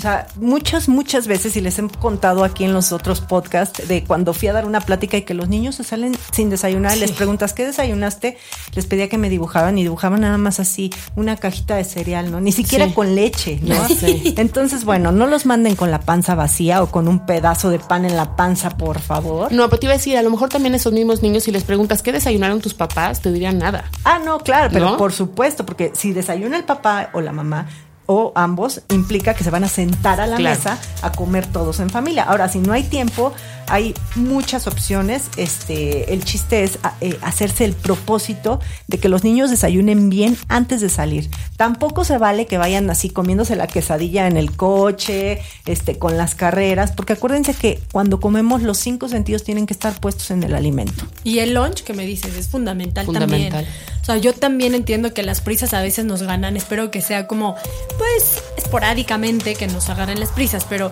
O 0.00 0.02
sea, 0.02 0.26
muchas, 0.36 0.88
muchas 0.88 1.26
veces, 1.26 1.54
y 1.58 1.60
les 1.60 1.78
he 1.78 1.86
contado 1.86 2.42
aquí 2.42 2.64
en 2.64 2.72
los 2.72 2.90
otros 2.90 3.20
podcasts, 3.20 3.86
de 3.86 4.02
cuando 4.02 4.32
fui 4.32 4.48
a 4.48 4.54
dar 4.54 4.64
una 4.64 4.80
plática 4.80 5.18
y 5.18 5.22
que 5.22 5.34
los 5.34 5.50
niños 5.50 5.74
se 5.74 5.84
salen 5.84 6.16
sin 6.32 6.48
desayunar, 6.48 6.96
les 6.96 7.12
preguntas, 7.12 7.52
¿qué 7.52 7.66
desayunaste? 7.66 8.38
Les 8.74 8.86
pedía 8.86 9.10
que 9.10 9.18
me 9.18 9.28
dibujaban 9.28 9.76
y 9.76 9.82
dibujaban 9.82 10.22
nada 10.22 10.38
más 10.38 10.58
así, 10.58 10.90
una 11.16 11.36
cajita 11.36 11.76
de 11.76 11.84
cereal, 11.84 12.30
¿no? 12.30 12.40
Ni 12.40 12.50
siquiera 12.50 12.94
con 12.94 13.14
leche, 13.14 13.60
¿no? 13.62 13.74
Entonces, 14.38 14.86
bueno, 14.86 15.12
no 15.12 15.26
los 15.26 15.44
manden 15.44 15.76
con 15.76 15.90
la 15.90 16.00
panza 16.00 16.34
vacía 16.34 16.82
o 16.82 16.90
con 16.90 17.06
un 17.06 17.26
pedazo 17.26 17.68
de 17.68 17.78
pan 17.78 18.06
en 18.06 18.16
la 18.16 18.36
panza, 18.36 18.78
por 18.78 19.00
favor. 19.00 19.52
No, 19.52 19.68
pero 19.68 19.80
te 19.80 19.84
iba 19.84 19.92
a 19.92 19.98
decir, 19.98 20.16
a 20.16 20.22
lo 20.22 20.30
mejor 20.30 20.48
también 20.48 20.74
esos 20.74 20.94
mismos 20.94 21.20
niños, 21.20 21.42
si 21.42 21.52
les 21.52 21.64
preguntas, 21.64 22.00
¿qué 22.00 22.10
desayunaron 22.10 22.62
tus 22.62 22.72
papás? 22.72 23.20
Te 23.20 23.30
dirían 23.30 23.58
nada. 23.58 23.84
Ah, 24.04 24.18
no, 24.24 24.38
claro, 24.38 24.70
pero 24.72 24.96
por 24.96 25.12
supuesto, 25.12 25.66
porque 25.66 25.92
si 25.94 26.14
desayuna 26.14 26.56
el 26.56 26.64
papá 26.64 27.10
o 27.12 27.20
la 27.20 27.32
mamá, 27.32 27.66
o 28.12 28.32
ambos 28.34 28.82
implica 28.90 29.34
que 29.34 29.44
se 29.44 29.50
van 29.50 29.62
a 29.62 29.68
sentar 29.68 30.20
a 30.20 30.26
la 30.26 30.40
mesa 30.40 30.80
a 31.00 31.12
comer 31.12 31.46
todos 31.46 31.78
en 31.78 31.90
familia. 31.90 32.24
Ahora, 32.24 32.48
si 32.48 32.58
no 32.58 32.72
hay 32.72 32.82
tiempo, 32.82 33.32
hay 33.68 33.94
muchas 34.16 34.66
opciones. 34.66 35.30
Este, 35.36 36.12
el 36.12 36.24
chiste 36.24 36.64
es 36.64 36.80
eh, 37.00 37.16
hacerse 37.22 37.64
el 37.64 37.74
propósito 37.74 38.58
de 38.88 38.98
que 38.98 39.08
los 39.08 39.22
niños 39.22 39.48
desayunen 39.48 40.10
bien 40.10 40.36
antes 40.48 40.80
de 40.80 40.88
salir. 40.88 41.30
Tampoco 41.56 42.02
se 42.02 42.18
vale 42.18 42.46
que 42.46 42.58
vayan 42.58 42.90
así 42.90 43.10
comiéndose 43.10 43.54
la 43.54 43.68
quesadilla 43.68 44.26
en 44.26 44.36
el 44.36 44.56
coche, 44.56 45.40
este, 45.66 45.96
con 45.96 46.16
las 46.16 46.34
carreras, 46.34 46.90
porque 46.90 47.12
acuérdense 47.12 47.54
que 47.54 47.80
cuando 47.92 48.18
comemos 48.18 48.62
los 48.62 48.78
cinco 48.78 49.08
sentidos 49.08 49.44
tienen 49.44 49.66
que 49.66 49.72
estar 49.72 50.00
puestos 50.00 50.32
en 50.32 50.42
el 50.42 50.56
alimento. 50.56 51.04
Y 51.22 51.40
el 51.40 51.54
lunch 51.54 51.82
que 51.82 51.92
me 51.92 52.06
dices 52.06 52.34
es 52.36 52.48
fundamental, 52.48 53.06
fundamental. 53.06 53.64
también. 53.64 53.74
O 54.00 54.04
sea, 54.04 54.16
yo 54.16 54.32
también 54.32 54.74
entiendo 54.74 55.12
que 55.12 55.22
las 55.22 55.40
prisas 55.40 55.74
a 55.74 55.82
veces 55.82 56.04
nos 56.04 56.22
ganan. 56.22 56.56
Espero 56.56 56.90
que 56.90 57.02
sea 57.02 57.26
como, 57.26 57.56
pues, 57.98 58.42
esporádicamente 58.56 59.54
que 59.54 59.66
nos 59.66 59.90
agarren 59.90 60.18
las 60.18 60.30
prisas, 60.30 60.66
pero 60.68 60.90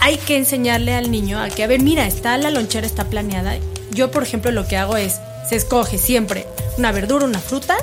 hay 0.00 0.16
que 0.18 0.36
enseñarle 0.36 0.94
al 0.94 1.10
niño 1.10 1.40
a 1.40 1.48
que, 1.48 1.62
a 1.62 1.66
ver, 1.66 1.80
mira, 1.80 2.06
está 2.06 2.36
la 2.36 2.50
lonchera, 2.50 2.86
está 2.86 3.04
planeada. 3.04 3.56
Yo, 3.92 4.10
por 4.10 4.24
ejemplo, 4.24 4.50
lo 4.50 4.66
que 4.66 4.76
hago 4.76 4.96
es, 4.96 5.20
se 5.48 5.56
escoge 5.56 5.98
siempre 5.98 6.46
una 6.76 6.90
verdura, 6.90 7.24
una 7.24 7.38
fruta, 7.38 7.76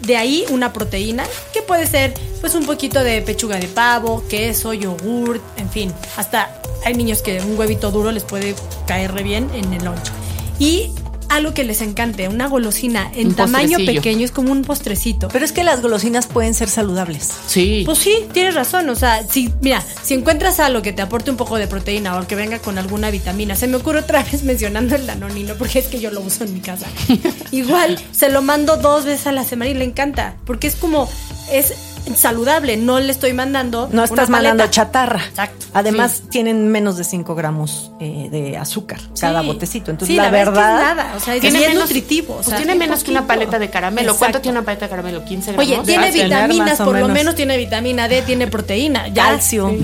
de 0.00 0.16
ahí 0.16 0.44
una 0.50 0.72
proteína, 0.72 1.24
que 1.52 1.62
puede 1.62 1.86
ser 1.86 2.12
pues 2.40 2.54
un 2.54 2.66
poquito 2.66 3.02
de 3.02 3.22
pechuga 3.22 3.56
de 3.56 3.68
pavo, 3.68 4.24
queso, 4.28 4.74
yogur, 4.74 5.40
en 5.56 5.70
fin, 5.70 5.92
hasta 6.16 6.60
hay 6.84 6.94
niños 6.94 7.22
que 7.22 7.40
un 7.40 7.58
huevito 7.58 7.90
duro 7.90 8.12
les 8.12 8.24
puede 8.24 8.54
caer 8.86 9.12
re 9.12 9.22
bien 9.22 9.48
en 9.54 9.72
el 9.72 9.84
loncho. 9.84 10.12
Y 10.58 10.92
algo 11.28 11.54
que 11.54 11.64
les 11.64 11.80
encante, 11.80 12.28
una 12.28 12.48
golosina 12.48 13.10
en 13.14 13.28
Un 13.28 13.34
tamaño 13.34 13.78
pequeño, 13.78 14.24
es 14.24 14.30
como 14.30 14.52
un 14.52 14.62
postrecito. 14.62 15.28
Pero 15.28 15.44
es 15.44 15.52
que 15.52 15.64
las 15.64 15.82
golosinas 15.82 16.26
pueden 16.26 16.54
ser 16.54 16.68
saludables. 16.68 17.30
Sí. 17.46 17.82
Pues 17.84 17.98
sí, 17.98 18.24
tienes 18.32 18.54
razón. 18.54 18.88
O 18.88 18.94
sea, 18.94 19.26
si, 19.28 19.52
mira, 19.60 19.82
si 20.02 20.14
encuentras 20.14 20.60
algo 20.60 20.82
que 20.82 20.92
te 20.92 21.02
aporte 21.02 21.30
un 21.30 21.36
poco 21.36 21.56
de 21.56 21.66
proteína 21.66 22.18
o 22.18 22.26
que 22.26 22.34
venga 22.34 22.58
con 22.58 22.78
alguna 22.78 23.10
vitamina, 23.10 23.56
se 23.56 23.66
me 23.66 23.76
ocurre 23.76 24.00
otra 24.00 24.22
vez 24.30 24.42
mencionando 24.42 24.94
el 24.94 25.06
danonino, 25.06 25.54
porque 25.54 25.78
es 25.78 25.86
que 25.86 26.00
yo 26.00 26.10
lo 26.10 26.20
uso 26.20 26.44
en 26.44 26.54
mi 26.54 26.60
casa. 26.60 26.86
Igual 27.50 27.98
se 28.12 28.28
lo 28.28 28.42
mando 28.42 28.76
dos 28.76 29.04
veces 29.04 29.26
a 29.26 29.32
la 29.32 29.44
semana 29.44 29.70
y 29.70 29.74
le 29.74 29.84
encanta, 29.84 30.36
porque 30.44 30.66
es 30.66 30.76
como, 30.76 31.08
es 31.50 31.74
saludable, 32.14 32.76
no 32.76 33.00
le 33.00 33.10
estoy 33.10 33.32
mandando. 33.32 33.88
No 33.90 34.04
estás 34.04 34.28
una 34.28 34.38
mandando 34.38 34.66
chatarra. 34.68 35.24
Exacto. 35.28 35.66
Además, 35.74 36.22
tienen 36.30 36.68
menos 36.68 36.96
de 36.96 37.04
5 37.04 37.34
gramos 37.34 37.90
eh, 38.00 38.28
de 38.30 38.56
azúcar 38.56 39.00
cada 39.20 39.42
botecito. 39.42 39.90
Entonces, 39.90 40.14
Sí, 40.14 40.20
la, 40.20 40.30
verdad. 40.30 40.52
verdad. 40.52 40.80
Es 40.80 40.88
que 40.88 40.94
nada, 40.96 41.14
o 41.16 41.20
sea, 41.20 41.34
es 41.34 41.40
Tiene 41.40 41.58
menos- 41.60 41.82
nutritivo. 41.82 42.34
o 42.34 42.42
Pues 42.42 42.56
tiene 42.56 42.74
menos 42.76 43.02
que 43.04 43.10
una 43.10 43.26
paleta 43.26 43.58
de 43.58 43.70
caramelo. 43.70 44.14
¿Cuánto 44.16 44.40
tiene 44.40 44.58
una 44.58 44.64
paleta 44.64 44.86
de 44.86 44.90
caramelo? 44.90 45.24
15 45.24 45.52
gramos. 45.52 45.66
Oye, 45.66 45.80
tiene 45.84 46.10
vitaminas, 46.12 46.78
por 46.78 46.98
lo 46.98 47.08
menos. 47.08 47.34
tiene 47.34 47.56
vitamina 47.56 48.08
D, 48.08 48.22
tiene 48.22 48.46
proteína. 48.46 49.08
Ya. 49.08 49.24
Calcio. 49.30 49.74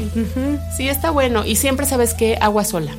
Sí, 0.76 0.88
está 0.88 1.10
bueno. 1.10 1.44
Y 1.44 1.56
siempre 1.56 1.86
sabes 1.86 2.14
que 2.14 2.38
agua 2.40 2.64
sola. 2.64 2.92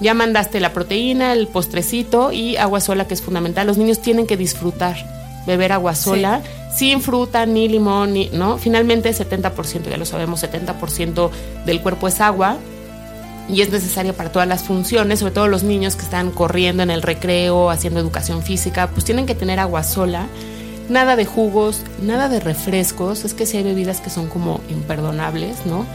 Ya 0.00 0.12
mandaste 0.14 0.58
la 0.60 0.72
proteína, 0.72 1.32
el 1.32 1.46
postrecito 1.46 2.32
y 2.32 2.56
agua 2.56 2.80
sola, 2.80 3.06
que 3.06 3.14
es 3.14 3.22
fundamental. 3.22 3.66
Los 3.66 3.78
niños 3.78 4.00
tienen 4.02 4.26
que 4.26 4.36
disfrutar 4.36 4.96
beber 5.46 5.72
agua 5.72 5.94
sola, 5.94 6.42
sin 6.74 7.00
fruta, 7.00 7.46
ni 7.46 7.68
limón, 7.68 8.14
ni, 8.14 8.30
¿no? 8.30 8.58
Finalmente, 8.58 9.10
70%, 9.10 9.88
ya 9.88 9.96
lo 9.96 10.04
sabemos, 10.04 10.42
70% 10.42 11.30
del 11.64 11.80
cuerpo 11.80 12.08
es 12.08 12.20
agua 12.20 12.58
y 13.48 13.60
es 13.60 13.70
necesaria 13.70 14.12
para 14.12 14.32
todas 14.32 14.48
las 14.48 14.62
funciones, 14.62 15.18
sobre 15.18 15.32
todo 15.32 15.48
los 15.48 15.62
niños 15.62 15.96
que 15.96 16.02
están 16.02 16.30
corriendo 16.30 16.82
en 16.82 16.90
el 16.90 17.02
recreo, 17.02 17.70
haciendo 17.70 18.00
educación 18.00 18.42
física, 18.42 18.88
pues 18.88 19.04
tienen 19.04 19.26
que 19.26 19.34
tener 19.34 19.60
agua 19.60 19.82
sola. 19.82 20.26
Nada 20.88 21.16
de 21.16 21.24
jugos, 21.24 21.80
nada 22.02 22.28
de 22.28 22.40
refrescos. 22.40 23.24
Es 23.24 23.32
que 23.34 23.46
si 23.46 23.56
hay 23.56 23.62
bebidas 23.62 24.00
que 24.00 24.10
son 24.10 24.28
como 24.28 24.60
imperdonables, 24.68 25.64
¿no? 25.66 25.86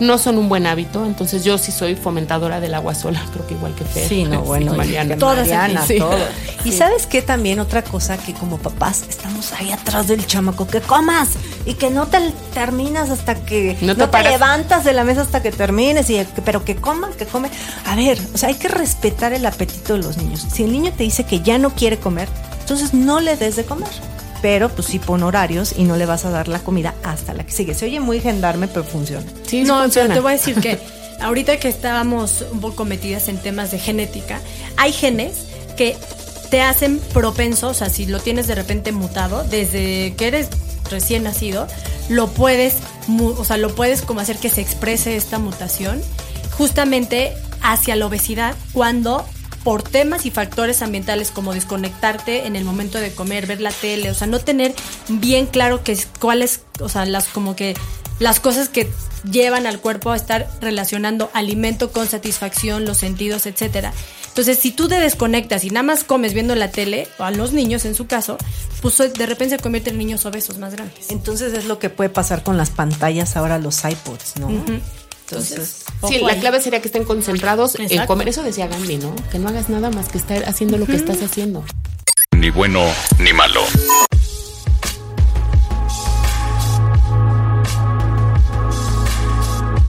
No 0.00 0.16
son 0.18 0.38
un 0.38 0.48
buen 0.48 0.66
hábito, 0.66 1.04
entonces 1.06 1.42
yo 1.44 1.58
sí 1.58 1.72
soy 1.72 1.96
fomentadora 1.96 2.60
del 2.60 2.74
agua 2.74 2.94
sola, 2.94 3.20
creo 3.32 3.46
que 3.46 3.54
igual 3.54 3.74
que 3.74 3.84
Fer. 3.84 4.08
Sí, 4.08 4.24
no, 4.24 4.42
bueno, 4.44 4.74
Mariana. 4.74 5.14
que 5.14 5.20
Todas 5.20 5.38
Mariana. 5.48 5.84
Sí. 5.86 5.98
todo. 5.98 6.16
Y 6.64 6.72
Sí. 6.72 6.78
sabes 6.78 7.06
qué 7.06 7.22
también 7.22 7.60
otra 7.60 7.82
cosa 7.82 8.18
que 8.18 8.34
como 8.34 8.58
papás 8.58 9.04
estamos 9.08 9.52
ahí 9.52 9.70
atrás 9.70 10.08
del 10.08 10.26
chamaco, 10.26 10.66
que 10.66 10.80
comas 10.80 11.30
y 11.64 11.74
que 11.74 11.88
no 11.90 12.06
te 12.08 12.18
terminas 12.52 13.10
hasta 13.10 13.36
que 13.36 13.76
No 13.80 13.94
no 13.94 14.10
te 14.10 14.22
levantas 14.24 14.84
de 14.84 14.92
la 14.92 15.04
mesa 15.04 15.22
hasta 15.22 15.40
que 15.40 15.52
termines 15.52 16.10
y 16.10 16.24
pero 16.44 16.64
que 16.64 16.74
coman, 16.76 17.12
que 17.14 17.26
come. 17.26 17.48
A 17.86 17.94
ver, 17.94 18.18
o 18.34 18.38
sea, 18.38 18.48
hay 18.48 18.56
que 18.56 18.66
respetar 18.68 19.32
el 19.32 19.46
apetito 19.46 19.92
de 19.94 20.00
los 20.02 20.16
niños. 20.16 20.46
Si 20.52 20.64
el 20.64 20.72
niño 20.72 20.92
te 20.96 21.04
dice 21.04 21.24
que 21.24 21.40
ya 21.40 21.58
no 21.58 21.70
quiere 21.70 21.96
comer, 21.98 22.28
entonces 22.60 22.92
no 22.92 23.20
le 23.20 23.36
des 23.36 23.54
de 23.56 23.64
comer. 23.64 23.88
Pero 24.40 24.68
pues 24.68 24.86
sí 24.88 24.98
pon 24.98 25.22
horarios 25.22 25.74
y 25.76 25.84
no 25.84 25.96
le 25.96 26.06
vas 26.06 26.24
a 26.24 26.30
dar 26.30 26.48
la 26.48 26.60
comida 26.60 26.94
hasta 27.02 27.34
la 27.34 27.44
que 27.44 27.52
sigue. 27.52 27.74
Se 27.74 27.86
oye 27.86 28.00
muy 28.00 28.20
gendarme, 28.20 28.68
pero 28.68 28.84
funciona. 28.84 29.26
Sí, 29.44 29.62
sí 29.62 29.64
no, 29.64 29.82
funciona. 29.82 30.08
pero 30.08 30.14
te 30.14 30.20
voy 30.20 30.32
a 30.32 30.36
decir 30.36 30.54
que 30.60 30.78
ahorita 31.20 31.58
que 31.58 31.68
estábamos 31.68 32.44
un 32.52 32.60
poco 32.60 32.84
metidas 32.84 33.28
en 33.28 33.38
temas 33.38 33.70
de 33.70 33.78
genética, 33.78 34.40
hay 34.76 34.92
genes 34.92 35.46
que 35.76 35.96
te 36.50 36.62
hacen 36.62 36.98
propenso, 37.12 37.68
o 37.68 37.74
sea, 37.74 37.90
si 37.90 38.06
lo 38.06 38.20
tienes 38.20 38.46
de 38.46 38.54
repente 38.54 38.92
mutado, 38.92 39.44
desde 39.44 40.14
que 40.16 40.28
eres 40.28 40.48
recién 40.90 41.24
nacido, 41.24 41.66
lo 42.08 42.28
puedes, 42.28 42.76
o 43.08 43.44
sea, 43.44 43.58
lo 43.58 43.74
puedes 43.74 44.02
como 44.02 44.20
hacer 44.20 44.38
que 44.38 44.48
se 44.48 44.60
exprese 44.60 45.16
esta 45.16 45.38
mutación 45.38 46.00
justamente 46.56 47.34
hacia 47.62 47.96
la 47.96 48.06
obesidad 48.06 48.54
cuando 48.72 49.26
por 49.64 49.82
temas 49.82 50.24
y 50.26 50.30
factores 50.30 50.82
ambientales 50.82 51.30
como 51.30 51.52
desconectarte 51.54 52.46
en 52.46 52.56
el 52.56 52.64
momento 52.64 52.98
de 52.98 53.12
comer, 53.12 53.46
ver 53.46 53.60
la 53.60 53.70
tele, 53.72 54.10
o 54.10 54.14
sea, 54.14 54.26
no 54.26 54.38
tener 54.38 54.74
bien 55.08 55.46
claro 55.46 55.82
que 55.84 55.92
es- 55.92 56.08
cuáles, 56.20 56.60
o 56.80 56.88
sea, 56.88 57.04
las 57.06 57.26
como 57.28 57.54
que 57.56 57.74
las 58.18 58.40
cosas 58.40 58.68
que 58.68 58.88
llevan 59.30 59.66
al 59.66 59.80
cuerpo 59.80 60.10
a 60.10 60.16
estar 60.16 60.48
relacionando 60.60 61.30
alimento 61.34 61.90
con 61.92 62.06
satisfacción, 62.08 62.84
los 62.84 62.98
sentidos, 62.98 63.46
etcétera. 63.46 63.92
Entonces, 64.28 64.58
si 64.60 64.70
tú 64.70 64.86
te 64.88 65.00
desconectas 65.00 65.64
y 65.64 65.70
nada 65.70 65.82
más 65.82 66.04
comes 66.04 66.32
viendo 66.34 66.54
la 66.54 66.70
tele, 66.70 67.08
o 67.18 67.24
a 67.24 67.30
los 67.32 67.52
niños 67.52 67.84
en 67.84 67.96
su 67.96 68.06
caso, 68.06 68.38
pues 68.80 68.96
de 68.96 69.26
repente 69.26 69.56
se 69.56 69.62
convierten 69.62 69.94
en 69.94 69.98
niños 69.98 70.24
obesos 70.26 70.58
más 70.58 70.72
grandes. 70.74 71.10
Entonces 71.10 71.52
es 71.54 71.64
lo 71.64 71.80
que 71.80 71.90
puede 71.90 72.10
pasar 72.10 72.44
con 72.44 72.56
las 72.56 72.70
pantallas 72.70 73.36
ahora, 73.36 73.58
los 73.58 73.84
iPods, 73.84 74.36
¿no? 74.38 74.48
Entonces, 75.30 75.76
Sí, 76.08 76.18
la 76.20 76.32
ahí. 76.32 76.40
clave 76.40 76.60
sería 76.60 76.80
que 76.80 76.88
estén 76.88 77.04
concentrados 77.04 77.74
en 77.78 78.06
comer. 78.06 78.28
Eso 78.28 78.42
decía 78.42 78.66
Gandhi, 78.66 78.96
¿no? 78.98 79.14
Que 79.30 79.38
no 79.38 79.48
hagas 79.48 79.68
nada 79.68 79.90
más 79.90 80.08
que 80.08 80.18
estar 80.18 80.44
haciendo 80.48 80.78
lo 80.78 80.86
que 80.86 80.96
estás 80.96 81.22
haciendo. 81.22 81.64
Ni 82.36 82.50
bueno 82.50 82.84
ni 83.18 83.32
malo. 83.32 83.60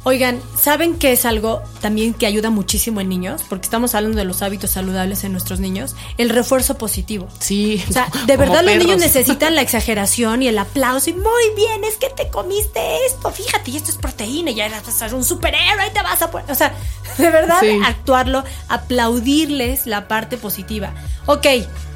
Oigan, 0.10 0.42
¿saben 0.60 0.98
qué 0.98 1.12
es 1.12 1.24
algo 1.24 1.62
también 1.82 2.16
que 2.16 2.26
ayuda 2.26 2.50
muchísimo 2.50 3.00
en 3.00 3.10
niños? 3.10 3.44
Porque 3.48 3.66
estamos 3.66 3.94
hablando 3.94 4.18
de 4.18 4.26
los 4.26 4.42
hábitos 4.42 4.72
saludables 4.72 5.24
en 5.24 5.32
nuestros 5.32 5.60
niños. 5.60 5.96
El 6.18 6.32
refuerzo 6.32 6.80
positivo. 6.80 7.28
Sí. 7.40 7.84
O 7.88 7.94
sea, 7.94 8.10
de 8.26 8.36
verdad 8.36 8.64
los 8.64 8.76
niños 8.76 8.98
necesitan 8.98 9.54
la 9.54 9.62
exageración 9.62 10.42
y 10.42 10.48
el 10.48 10.58
aplauso. 10.58 11.12
Y 11.12 11.14
muy 11.14 11.54
bien, 11.56 11.84
es 11.84 11.98
que 11.98 12.10
te 12.10 12.28
comiste 12.30 12.80
esto. 13.06 13.30
Fíjate, 13.30 13.70
y 13.70 13.78
esto 13.78 13.92
es 13.92 13.98
proteína. 13.98 14.50
Y 14.50 14.56
ya 14.56 14.68
vas 14.70 14.88
a 14.88 14.92
ser 14.92 15.14
un 15.14 15.24
superhéroe 15.24 15.86
y 15.86 15.94
te 15.94 16.02
vas 16.02 16.20
a 16.24 16.32
poner. 16.32 16.50
O 16.50 16.56
sea, 16.56 16.74
de 17.20 17.30
verdad, 17.30 17.60
Sí. 17.60 17.80
actuarlo, 17.86 18.44
aplaudirles 18.68 19.86
la 19.86 20.08
parte 20.08 20.38
positiva. 20.38 20.92
Ok, 21.28 21.46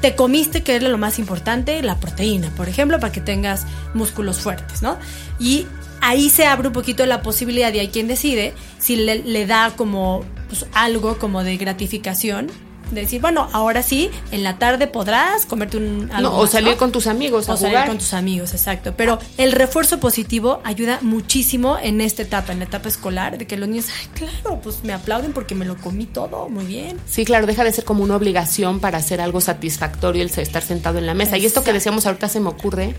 te 0.00 0.14
comiste, 0.14 0.62
que 0.62 0.76
es 0.76 0.82
lo 0.84 0.98
más 0.98 1.18
importante, 1.18 1.82
la 1.82 1.96
proteína, 1.96 2.50
por 2.56 2.68
ejemplo, 2.68 3.00
para 3.00 3.12
que 3.12 3.20
tengas 3.20 3.66
músculos 3.92 4.38
fuertes, 4.38 4.82
¿no? 4.82 4.98
Y 5.40 5.66
ahí 6.04 6.30
se 6.30 6.46
abre 6.46 6.68
un 6.68 6.74
poquito 6.74 7.04
la 7.06 7.22
posibilidad 7.22 7.72
y 7.72 7.78
hay 7.78 7.88
quien 7.88 8.06
decide 8.06 8.52
si 8.78 8.96
le, 8.96 9.22
le 9.22 9.46
da 9.46 9.72
como 9.76 10.22
pues, 10.48 10.66
algo 10.72 11.18
como 11.18 11.42
de 11.42 11.56
gratificación. 11.56 12.50
De 12.90 13.00
decir, 13.00 13.22
bueno, 13.22 13.48
ahora 13.52 13.82
sí, 13.82 14.10
en 14.30 14.44
la 14.44 14.58
tarde 14.58 14.86
podrás 14.86 15.46
comerte 15.46 15.78
un 15.78 16.10
algo 16.12 16.30
No, 16.30 16.36
o 16.36 16.42
más, 16.42 16.50
salir 16.50 16.72
¿no? 16.72 16.76
con 16.76 16.92
tus 16.92 17.06
amigos 17.06 17.48
a 17.48 17.54
o 17.54 17.56
salir 17.56 17.78
con 17.86 17.96
tus 17.96 18.12
amigos, 18.12 18.52
exacto. 18.52 18.92
Pero 18.94 19.18
el 19.38 19.52
refuerzo 19.52 19.98
positivo 19.98 20.60
ayuda 20.64 20.98
muchísimo 21.00 21.78
en 21.82 22.02
esta 22.02 22.20
etapa, 22.22 22.52
en 22.52 22.58
la 22.58 22.66
etapa 22.66 22.90
escolar, 22.90 23.38
de 23.38 23.46
que 23.46 23.56
los 23.56 23.70
niños, 23.70 23.86
ay, 23.98 24.08
claro, 24.14 24.60
pues 24.62 24.84
me 24.84 24.92
aplauden 24.92 25.32
porque 25.32 25.54
me 25.54 25.64
lo 25.64 25.78
comí 25.78 26.04
todo, 26.04 26.50
muy 26.50 26.66
bien. 26.66 26.98
Sí, 27.08 27.24
claro, 27.24 27.46
deja 27.46 27.64
de 27.64 27.72
ser 27.72 27.84
como 27.84 28.04
una 28.04 28.16
obligación 28.16 28.78
para 28.80 28.98
hacer 28.98 29.22
algo 29.22 29.40
satisfactorio 29.40 30.22
el 30.22 30.28
estar 30.28 30.62
sentado 30.62 30.98
en 30.98 31.06
la 31.06 31.14
mesa. 31.14 31.38
Y 31.38 31.46
esto 31.46 31.64
que 31.64 31.72
decíamos 31.72 32.04
ahorita 32.04 32.28
se 32.28 32.38
me 32.38 32.50
ocurre 32.50 32.94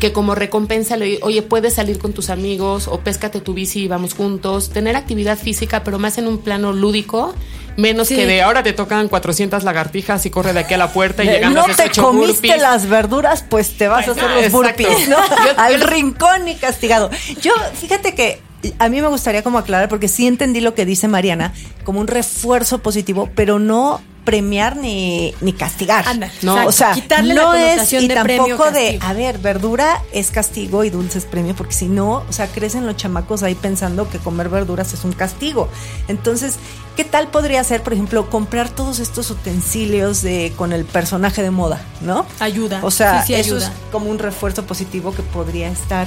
que 0.00 0.12
como 0.12 0.34
recompensa 0.34 0.96
le 0.96 1.18
oye, 1.22 1.42
puedes 1.42 1.74
salir 1.74 1.98
con 1.98 2.12
tus 2.12 2.30
amigos 2.30 2.88
o 2.88 2.98
péscate 3.00 3.40
tu 3.40 3.54
bici 3.54 3.82
y 3.84 3.88
vamos 3.88 4.14
juntos, 4.14 4.70
tener 4.70 4.96
actividad 4.96 5.38
física, 5.38 5.84
pero 5.84 5.98
más 5.98 6.18
en 6.18 6.26
un 6.26 6.38
plano 6.38 6.72
lúdico, 6.72 7.34
menos 7.76 8.08
Sí. 8.08 8.16
que 8.16 8.26
de 8.26 8.42
ahora 8.42 8.62
te 8.62 8.72
tocan 8.72 9.08
400 9.08 9.62
lagartijas 9.62 10.24
y 10.26 10.30
corre 10.30 10.52
de 10.52 10.60
aquí 10.60 10.74
a 10.74 10.78
la 10.78 10.92
puerta 10.92 11.22
y 11.22 11.26
de, 11.28 11.34
llegando 11.34 11.60
no 11.60 11.66
has 11.66 11.76
te 11.76 11.90
comiste 12.00 12.48
burpees. 12.48 12.62
las 12.62 12.88
verduras, 12.88 13.44
pues 13.48 13.76
te 13.76 13.86
vas 13.88 14.08
a 14.08 14.12
hacer 14.12 14.30
los 14.30 14.50
burpees, 14.50 15.08
¿no? 15.08 15.16
Yo- 15.44 15.58
Al 15.58 15.78
yo- 15.80 15.86
rincón 15.86 16.48
y 16.48 16.54
castigado. 16.56 17.10
Yo, 17.40 17.52
fíjate 17.74 18.14
que 18.14 18.40
a 18.78 18.88
mí 18.88 19.00
me 19.00 19.08
gustaría 19.08 19.42
como 19.42 19.58
aclarar, 19.58 19.88
porque 19.88 20.08
sí 20.08 20.26
entendí 20.26 20.60
lo 20.60 20.74
que 20.74 20.84
dice 20.84 21.08
Mariana, 21.08 21.52
como 21.84 22.00
un 22.00 22.06
refuerzo 22.08 22.78
positivo, 22.78 23.30
pero 23.34 23.58
no 23.58 24.00
premiar 24.24 24.76
ni, 24.76 25.34
ni 25.40 25.52
castigar. 25.52 26.06
Ándale, 26.06 26.32
no, 26.42 26.66
o 26.66 26.72
sea, 26.72 26.92
Quitarle 26.92 27.34
la 27.34 27.42
no 27.42 27.54
es 27.54 27.68
connotación 27.70 28.04
y 28.04 28.08
de 28.08 28.14
premio 28.22 28.42
o 28.44 28.46
tampoco 28.48 28.70
de, 28.70 28.80
castigo. 28.98 29.04
a 29.06 29.12
ver, 29.14 29.38
verdura 29.38 30.02
es 30.12 30.30
castigo 30.30 30.84
y 30.84 30.90
dulce 30.90 31.18
es 31.18 31.24
premio, 31.24 31.54
porque 31.56 31.72
si 31.74 31.86
no, 31.88 32.24
o 32.28 32.32
sea, 32.32 32.46
crecen 32.46 32.86
los 32.86 32.96
chamacos 32.96 33.42
ahí 33.42 33.54
pensando 33.54 34.08
que 34.08 34.18
comer 34.18 34.48
verduras 34.48 34.92
es 34.92 35.04
un 35.04 35.12
castigo. 35.12 35.68
Entonces, 36.08 36.56
¿qué 36.96 37.04
tal 37.04 37.28
podría 37.28 37.64
ser, 37.64 37.82
por 37.82 37.92
ejemplo, 37.94 38.28
comprar 38.30 38.68
todos 38.68 38.98
estos 38.98 39.30
utensilios 39.30 40.22
de 40.22 40.52
con 40.56 40.72
el 40.72 40.84
personaje 40.84 41.42
de 41.42 41.50
moda, 41.50 41.80
¿no? 42.02 42.26
Ayuda. 42.40 42.80
O 42.82 42.90
sea, 42.90 43.22
Sí, 43.22 43.28
sí, 43.28 43.34
eso 43.40 43.54
ayuda. 43.56 43.66
es 43.68 43.72
como 43.90 44.10
un 44.10 44.18
refuerzo 44.18 44.64
positivo 44.66 45.12
que 45.14 45.22
podría 45.22 45.68
estar. 45.68 46.06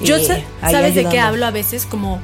Yo 0.00 0.16
eh, 0.16 0.24
sé- 0.24 0.44
ahí 0.62 0.72
sabes 0.72 0.94
de 0.94 1.06
qué 1.08 1.18
hablo 1.18 1.44
a 1.44 1.50
veces 1.50 1.84
como 1.86 2.20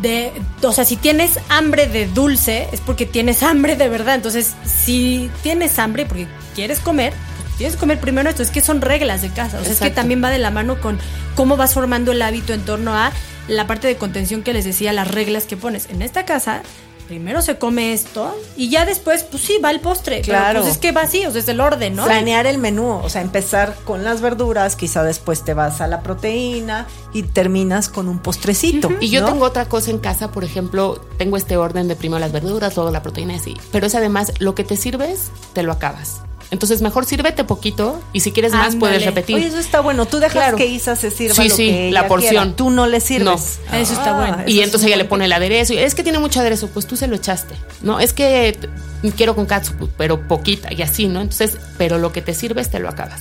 de, 0.00 0.32
o 0.62 0.72
sea, 0.72 0.84
si 0.84 0.96
tienes 0.96 1.38
hambre 1.48 1.86
de 1.86 2.06
dulce 2.06 2.68
es 2.72 2.80
porque 2.80 3.06
tienes 3.06 3.42
hambre 3.42 3.76
de 3.76 3.88
verdad. 3.88 4.16
Entonces, 4.16 4.54
si 4.64 5.30
tienes 5.42 5.78
hambre 5.78 6.06
porque 6.06 6.26
quieres 6.54 6.80
comer, 6.80 7.12
pues 7.36 7.56
tienes 7.56 7.74
que 7.74 7.80
comer 7.80 8.00
primero 8.00 8.28
esto. 8.28 8.42
Es 8.42 8.50
que 8.50 8.60
son 8.60 8.80
reglas 8.80 9.22
de 9.22 9.30
casa. 9.30 9.60
O 9.60 9.62
sea, 9.62 9.72
es 9.72 9.80
que 9.80 9.90
también 9.90 10.22
va 10.22 10.30
de 10.30 10.38
la 10.38 10.50
mano 10.50 10.80
con 10.80 10.98
cómo 11.34 11.56
vas 11.56 11.74
formando 11.74 12.12
el 12.12 12.22
hábito 12.22 12.52
en 12.52 12.64
torno 12.64 12.94
a 12.94 13.12
la 13.48 13.66
parte 13.66 13.86
de 13.86 13.96
contención 13.96 14.42
que 14.42 14.52
les 14.52 14.64
decía, 14.64 14.92
las 14.92 15.08
reglas 15.08 15.44
que 15.44 15.56
pones. 15.56 15.88
En 15.90 16.02
esta 16.02 16.24
casa 16.24 16.62
primero 17.06 17.42
se 17.42 17.58
come 17.58 17.92
esto 17.92 18.34
y 18.56 18.68
ya 18.68 18.86
después, 18.86 19.24
pues 19.24 19.42
sí, 19.42 19.58
va 19.62 19.70
el 19.70 19.80
postre. 19.80 20.20
Claro. 20.22 20.46
Pero 20.46 20.60
pues 20.62 20.74
es 20.74 20.78
que 20.78 20.92
va 20.92 21.02
así, 21.02 21.24
o 21.26 21.30
sea, 21.30 21.40
es 21.40 21.48
el 21.48 21.60
orden, 21.60 21.96
¿no? 21.96 22.04
Planear 22.04 22.46
el 22.46 22.58
menú, 22.58 23.00
o 23.02 23.08
sea, 23.08 23.22
empezar 23.22 23.76
con 23.84 24.04
las 24.04 24.20
verduras, 24.20 24.76
quizá 24.76 25.02
después 25.02 25.44
te 25.44 25.54
vas 25.54 25.80
a 25.80 25.86
la 25.86 26.00
proteína 26.02 26.86
y 27.12 27.22
terminas 27.22 27.88
con 27.88 28.08
un 28.08 28.18
postrecito. 28.18 28.90
Y 29.00 29.10
yo 29.10 29.20
¿no? 29.20 29.28
tengo 29.28 29.44
otra 29.44 29.68
cosa 29.68 29.90
en 29.90 29.98
casa, 29.98 30.32
por 30.32 30.44
ejemplo, 30.44 31.00
tengo 31.18 31.36
este 31.36 31.56
orden 31.56 31.88
de 31.88 31.96
primero 31.96 32.18
las 32.18 32.32
verduras, 32.32 32.76
luego 32.76 32.90
la 32.90 33.02
proteína 33.02 33.34
y 33.34 33.36
así. 33.36 33.56
Pero 33.72 33.86
es 33.86 33.94
además, 33.94 34.32
lo 34.38 34.54
que 34.54 34.64
te 34.64 34.76
sirves, 34.76 35.30
te 35.52 35.62
lo 35.62 35.72
acabas. 35.72 36.22
Entonces, 36.54 36.80
mejor 36.80 37.04
sírvete 37.04 37.44
poquito 37.44 38.00
y 38.14 38.20
si 38.20 38.32
quieres 38.32 38.52
más, 38.52 38.76
puedes 38.76 39.04
repetir. 39.04 39.36
Oye, 39.36 39.46
eso 39.48 39.58
está 39.58 39.80
bueno. 39.80 40.06
Tú 40.06 40.16
dejas 40.18 40.32
Claro. 40.32 40.56
que 40.56 40.66
Isa 40.66 40.96
se 40.96 41.10
sirva 41.10 41.34
Sí, 41.34 41.48
lo 41.50 41.54
sí, 41.56 41.66
que 41.66 41.90
la 41.92 42.00
ella 42.00 42.08
porción. 42.08 42.30
quiera. 42.30 42.56
Tú 42.56 42.70
no 42.70 42.86
le 42.86 43.00
sirves. 43.00 43.58
No. 43.70 43.76
Eso 43.76 43.92
está 43.92 44.16
bueno. 44.16 44.38
y 44.46 44.60
es 44.60 44.64
entonces 44.64 44.86
ella 44.86 44.96
le 44.96 45.04
pone 45.04 45.26
el 45.26 45.32
aderezo. 45.32 45.74
Y, 45.74 45.78
Es 45.78 45.94
que 45.94 46.02
tiene 46.02 46.18
mucho 46.18 46.40
aderezo, 46.40 46.68
pues 46.68 46.86
tú 46.86 46.96
se 46.96 47.06
lo 47.06 47.16
echaste. 47.16 47.54
No, 47.82 48.00
es 48.00 48.12
que 48.14 48.56
quiero 49.16 49.34
con 49.36 49.44
katsup, 49.46 49.90
pero 49.98 50.26
poquita 50.26 50.72
y 50.72 50.80
así, 50.80 51.08
¿no? 51.08 51.20
Entonces, 51.20 51.58
pero 51.76 51.98
lo 51.98 52.10
que 52.12 52.22
te 52.22 52.32
sirves 52.32 52.70
te 52.70 52.78
lo 52.78 52.88
acabas. 52.88 53.20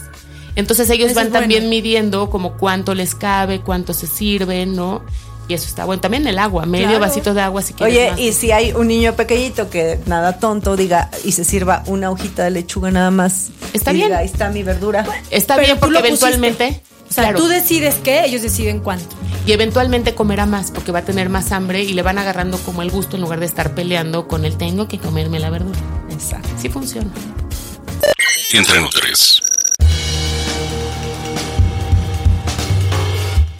Entonces 0.55 0.89
ellos 0.91 1.07
Eso 1.11 1.15
van 1.15 1.29
bueno. 1.29 1.39
también 1.39 1.67
midiendo 1.69 2.29
como 2.29 2.57
cuánto 2.57 2.93
les 2.93 3.15
cabe, 3.15 3.61
cuánto 3.61 3.93
se 3.93 4.07
sirve, 4.07 4.65
¿no? 4.65 5.03
Y 5.47 5.53
eso 5.55 5.67
está 5.67 5.83
bueno. 5.85 5.99
También 6.01 6.25
el 6.25 6.39
agua, 6.39 6.65
medio 6.65 6.87
Claro. 6.87 7.01
vasito 7.01 7.33
de 7.33 7.41
agua 7.41 7.61
si 7.61 7.73
quieres 7.73 7.95
Oye, 7.95 8.11
más. 8.11 8.19
y 8.19 8.31
si 8.33 8.51
hay 8.51 8.71
un 8.71 8.87
niño 8.87 9.13
pequeñito 9.15 9.69
que 9.69 9.99
nada 10.05 10.39
tonto 10.39 10.75
diga 10.77 11.09
y 11.25 11.33
se 11.33 11.43
sirva 11.43 11.83
una 11.87 12.09
hojita 12.11 12.43
de 12.45 12.51
lechuga 12.51 12.91
nada 12.91 13.11
más. 13.11 13.49
Está 13.73 13.91
y 13.91 13.95
bien. 13.95 14.07
diga, 14.07 14.19
ahí 14.19 14.25
está 14.25 14.49
mi 14.49 14.63
verdura. 14.63 15.05
Está 15.29 15.55
Pero 15.55 15.65
bien 15.67 15.79
porque 15.79 15.99
pusiste. 15.99 16.07
eventualmente... 16.27 16.81
O 17.09 17.13
sea, 17.13 17.25
claro, 17.25 17.39
tú 17.39 17.47
decides 17.47 17.95
qué, 18.03 18.25
ellos 18.25 18.41
deciden 18.41 18.79
cuánto. 18.79 19.15
y 19.45 19.51
eventualmente 19.51 20.15
comerá 20.15 20.47
más 20.47 20.71
porque 20.71 20.91
va 20.91 20.99
a 20.99 21.05
tener 21.05 21.29
más 21.29 21.51
hambre 21.51 21.83
y 21.83 21.93
le 21.93 22.01
van 22.01 22.17
agarrando 22.17 22.57
como 22.59 22.81
el 22.81 22.89
gusto 22.89 23.17
en 23.17 23.21
lugar 23.21 23.39
de 23.39 23.45
estar 23.45 23.75
peleando 23.75 24.27
con 24.27 24.45
el 24.45 24.57
tengo 24.57 24.87
que 24.87 24.97
comerme 24.97 25.39
la 25.39 25.51
verdura. 25.51 25.77
Exacto. 26.09 26.49
Sí 26.59 26.69
funciona. 26.69 27.11
Entre 28.53 28.79
Nutres. 28.81 29.42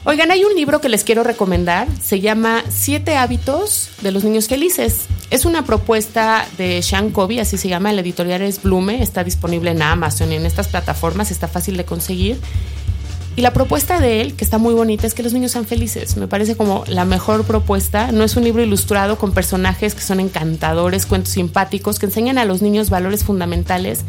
Oigan, 0.06 0.32
hay 0.32 0.44
un 0.44 0.54
libro 0.54 0.82
que 0.82 0.90
les 0.90 1.06
quiero 1.06 1.24
recomendar. 1.24 1.88
Se 2.02 2.20
llama 2.20 2.62
Siete 2.70 3.16
hábitos 3.16 3.90
de 4.02 4.12
los 4.12 4.26
niños 4.26 4.50
felices. 4.50 5.06
Es 5.30 5.46
una 5.46 5.64
propuesta 5.66 6.46
de 6.58 6.82
Sean 6.82 7.10
Covey, 7.12 7.40
así 7.40 7.58
se 7.58 7.70
llama. 7.70 7.94
La 7.94 8.02
editorial 8.02 8.42
es 8.42 8.62
Blume. 8.62 9.02
Está 9.02 9.24
disponible 9.24 9.72
en 9.72 9.82
Amazon 9.82 10.34
y 10.34 10.36
en 10.36 10.46
estas 10.46 10.68
plataformas. 10.68 11.32
Está 11.32 11.48
fácil 11.48 11.78
de 11.78 11.86
conseguir. 11.86 12.38
Y 13.38 13.42
la 13.44 13.54
propuesta 13.54 14.02
de 14.02 14.20
él, 14.20 14.34
que 14.34 14.44
está 14.44 14.58
muy 14.58 14.74
bonita, 14.74 15.08
es 15.08 15.14
que 15.14 15.24
los 15.24 15.32
niños 15.32 15.54
sean 15.54 15.66
felices. 15.66 16.18
Me 16.18 16.28
parece 16.28 16.58
como 16.58 16.84
la 16.88 17.06
mejor 17.06 17.46
propuesta. 17.46 18.12
No 18.12 18.26
es 18.26 18.36
un 18.36 18.44
libro 18.44 18.62
ilustrado 18.62 19.18
con 19.18 19.32
personajes 19.32 19.96
que 19.96 20.02
son 20.02 20.20
encantadores, 20.20 21.06
cuentos 21.06 21.32
simpáticos, 21.32 21.98
que 21.98 22.08
enseñan 22.08 22.38
a 22.38 22.44
los 22.44 22.62
niños 22.62 22.90
valores 22.90 23.24
fundamentales 23.24 24.04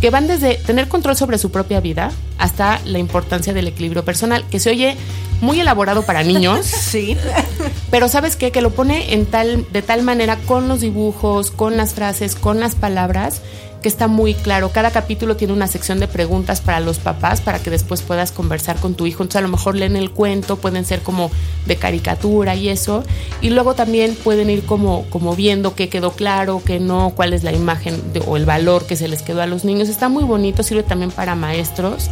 que 0.00 0.10
van 0.10 0.26
desde 0.26 0.54
tener 0.56 0.88
control 0.88 1.16
sobre 1.16 1.38
su 1.38 1.50
propia 1.50 1.80
vida 1.80 2.10
hasta 2.38 2.80
la 2.84 2.98
importancia 2.98 3.52
del 3.54 3.66
equilibrio 3.68 4.04
personal, 4.04 4.44
que 4.50 4.60
se 4.60 4.70
oye 4.70 4.96
muy 5.40 5.60
elaborado 5.60 6.02
para 6.02 6.22
niños, 6.22 6.66
Sí. 6.66 7.16
pero 7.90 8.08
sabes 8.08 8.36
qué? 8.36 8.50
que 8.52 8.60
lo 8.62 8.70
pone 8.70 9.12
en 9.14 9.26
tal 9.26 9.66
de 9.72 9.82
tal 9.82 10.02
manera 10.02 10.36
con 10.36 10.68
los 10.68 10.80
dibujos, 10.80 11.50
con 11.50 11.76
las 11.76 11.94
frases, 11.94 12.34
con 12.34 12.60
las 12.60 12.74
palabras 12.74 13.40
está 13.88 14.08
muy 14.08 14.34
claro. 14.34 14.70
Cada 14.70 14.90
capítulo 14.90 15.36
tiene 15.36 15.52
una 15.52 15.66
sección 15.66 16.00
de 16.00 16.08
preguntas 16.08 16.60
para 16.60 16.80
los 16.80 16.98
papás 16.98 17.40
para 17.40 17.58
que 17.58 17.70
después 17.70 18.02
puedas 18.02 18.32
conversar 18.32 18.76
con 18.76 18.94
tu 18.94 19.06
hijo. 19.06 19.22
Entonces 19.22 19.38
a 19.38 19.42
lo 19.42 19.48
mejor 19.48 19.76
leen 19.76 19.96
el 19.96 20.10
cuento, 20.10 20.56
pueden 20.56 20.84
ser 20.84 21.02
como 21.02 21.30
de 21.66 21.76
caricatura 21.76 22.54
y 22.54 22.68
eso. 22.68 23.04
Y 23.40 23.50
luego 23.50 23.74
también 23.74 24.14
pueden 24.14 24.50
ir 24.50 24.64
como, 24.64 25.04
como 25.10 25.34
viendo 25.34 25.74
qué 25.74 25.88
quedó 25.88 26.12
claro, 26.12 26.62
qué 26.64 26.80
no, 26.80 27.12
cuál 27.14 27.32
es 27.32 27.44
la 27.44 27.52
imagen 27.52 28.02
o 28.26 28.36
el 28.36 28.44
valor 28.44 28.86
que 28.86 28.96
se 28.96 29.08
les 29.08 29.22
quedó 29.22 29.42
a 29.42 29.46
los 29.46 29.64
niños. 29.64 29.88
Está 29.88 30.08
muy 30.08 30.24
bonito, 30.24 30.62
sirve 30.62 30.82
también 30.82 31.10
para 31.10 31.34
maestros. 31.34 32.10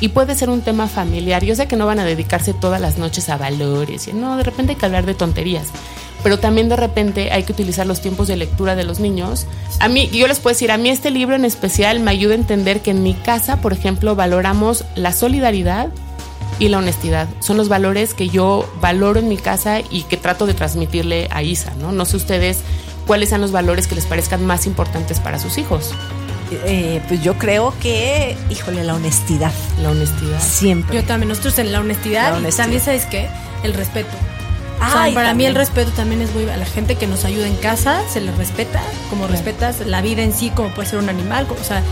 Y 0.00 0.08
puede 0.08 0.36
ser 0.36 0.48
un 0.48 0.60
tema 0.60 0.86
familiar. 0.86 1.44
Yo 1.44 1.56
sé 1.56 1.66
que 1.66 1.76
no 1.76 1.86
van 1.86 1.98
a 1.98 2.04
dedicarse 2.04 2.54
todas 2.54 2.80
las 2.80 2.98
noches 2.98 3.28
a 3.28 3.36
valores. 3.36 4.06
y 4.06 4.12
No, 4.12 4.36
de 4.36 4.44
repente 4.44 4.72
hay 4.72 4.78
que 4.78 4.86
hablar 4.86 5.06
de 5.06 5.14
tonterías. 5.14 5.68
Pero 6.22 6.38
también 6.38 6.68
de 6.68 6.76
repente 6.76 7.30
hay 7.32 7.44
que 7.44 7.52
utilizar 7.52 7.86
los 7.86 8.00
tiempos 8.00 8.26
de 8.28 8.36
lectura 8.36 8.74
de 8.74 8.84
los 8.84 8.98
niños. 8.98 9.46
A 9.78 9.88
mí, 9.88 10.08
yo 10.12 10.26
les 10.26 10.40
puedo 10.40 10.54
decir, 10.54 10.70
a 10.72 10.76
mí 10.78 10.88
este 10.88 11.10
libro 11.10 11.36
en 11.36 11.44
especial 11.44 12.00
me 12.00 12.10
ayuda 12.10 12.32
a 12.34 12.36
entender 12.38 12.80
que 12.80 12.90
en 12.90 13.02
mi 13.02 13.14
casa, 13.14 13.58
por 13.58 13.72
ejemplo, 13.72 14.16
valoramos 14.16 14.84
la 14.96 15.12
solidaridad 15.12 15.88
y 16.58 16.68
la 16.68 16.78
honestidad. 16.78 17.28
Son 17.38 17.56
los 17.56 17.68
valores 17.68 18.14
que 18.14 18.28
yo 18.28 18.68
valoro 18.80 19.20
en 19.20 19.28
mi 19.28 19.36
casa 19.36 19.80
y 19.80 20.02
que 20.02 20.16
trato 20.16 20.46
de 20.46 20.54
transmitirle 20.54 21.28
a 21.30 21.42
Isa, 21.44 21.72
¿no? 21.80 21.92
No 21.92 22.04
sé 22.04 22.16
ustedes 22.16 22.58
cuáles 23.06 23.28
sean 23.28 23.40
los 23.40 23.52
valores 23.52 23.86
que 23.86 23.94
les 23.94 24.06
parezcan 24.06 24.44
más 24.44 24.66
importantes 24.66 25.20
para 25.20 25.38
sus 25.38 25.56
hijos. 25.56 25.92
Eh, 26.50 27.00
pues 27.06 27.22
yo 27.22 27.34
creo 27.38 27.74
que, 27.80 28.36
híjole, 28.50 28.82
la 28.82 28.94
honestidad. 28.94 29.52
La 29.82 29.90
honestidad. 29.90 30.40
Siempre. 30.40 30.96
Yo 30.96 31.04
también, 31.04 31.28
nosotros 31.28 31.58
en 31.58 31.70
la 31.72 31.80
honestidad, 31.80 32.30
La 32.32 32.36
y 32.36 32.38
honestidad. 32.40 32.64
también, 32.64 32.82
¿sabes 32.82 33.04
qué? 33.06 33.28
El 33.62 33.74
respeto. 33.74 34.08
O 34.80 34.90
sea, 34.90 35.02
Ay, 35.04 35.14
para 35.14 35.28
mí 35.28 35.30
también. 35.30 35.50
el 35.50 35.56
respeto 35.56 35.90
también 35.92 36.20
es 36.22 36.32
muy... 36.34 36.48
A 36.48 36.56
la 36.56 36.66
gente 36.66 36.94
que 36.96 37.06
nos 37.06 37.24
ayuda 37.24 37.46
en 37.48 37.56
casa 37.56 38.00
se 38.08 38.20
le 38.20 38.30
respeta, 38.32 38.80
como 39.10 39.26
respetas 39.26 39.80
la 39.86 40.00
vida 40.02 40.22
en 40.22 40.32
sí, 40.32 40.50
como 40.50 40.68
puede 40.70 40.88
ser 40.88 40.98
un 41.00 41.08
animal, 41.08 41.46
como- 41.46 41.60
o 41.60 41.64
sea, 41.64 41.82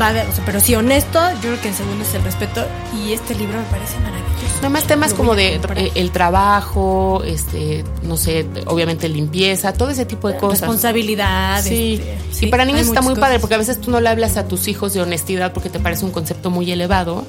va 0.00 0.08
haber, 0.08 0.28
o 0.28 0.32
sea, 0.32 0.44
pero 0.44 0.60
sí 0.60 0.74
honesto, 0.74 1.18
yo 1.36 1.40
creo 1.40 1.60
que 1.62 1.68
en 1.68 1.74
segundo 1.74 2.04
es 2.04 2.14
el 2.14 2.22
respeto 2.22 2.64
y 2.96 3.12
este 3.12 3.34
libro 3.34 3.58
me 3.58 3.64
parece 3.64 3.98
maravilloso. 3.98 4.26
Nada 4.56 4.68
más 4.68 4.84
temas 4.84 5.10
Lo 5.12 5.16
como 5.16 5.34
de 5.34 5.56
eh, 5.76 5.90
el 5.94 6.10
trabajo, 6.10 7.22
este, 7.24 7.84
no 8.02 8.16
sé, 8.16 8.46
obviamente 8.66 9.08
limpieza, 9.08 9.72
todo 9.72 9.88
ese 9.90 10.04
tipo 10.04 10.28
de 10.28 10.36
cosas. 10.36 10.60
Responsabilidad. 10.60 11.62
Sí. 11.62 11.94
este, 11.94 12.18
y 12.30 12.34
sí, 12.34 12.46
para 12.46 12.62
hay 12.64 12.68
niños 12.72 12.86
está 12.86 13.00
muy 13.00 13.14
cosas. 13.14 13.20
padre 13.24 13.38
porque 13.40 13.54
a 13.54 13.58
veces 13.58 13.80
tú 13.80 13.90
no 13.90 14.00
le 14.00 14.08
hablas 14.10 14.36
a 14.36 14.46
tus 14.46 14.68
hijos 14.68 14.92
de 14.92 15.00
honestidad 15.02 15.52
porque 15.52 15.70
te 15.70 15.80
parece 15.80 16.04
un 16.04 16.10
concepto 16.12 16.50
muy 16.50 16.70
elevado 16.70 17.24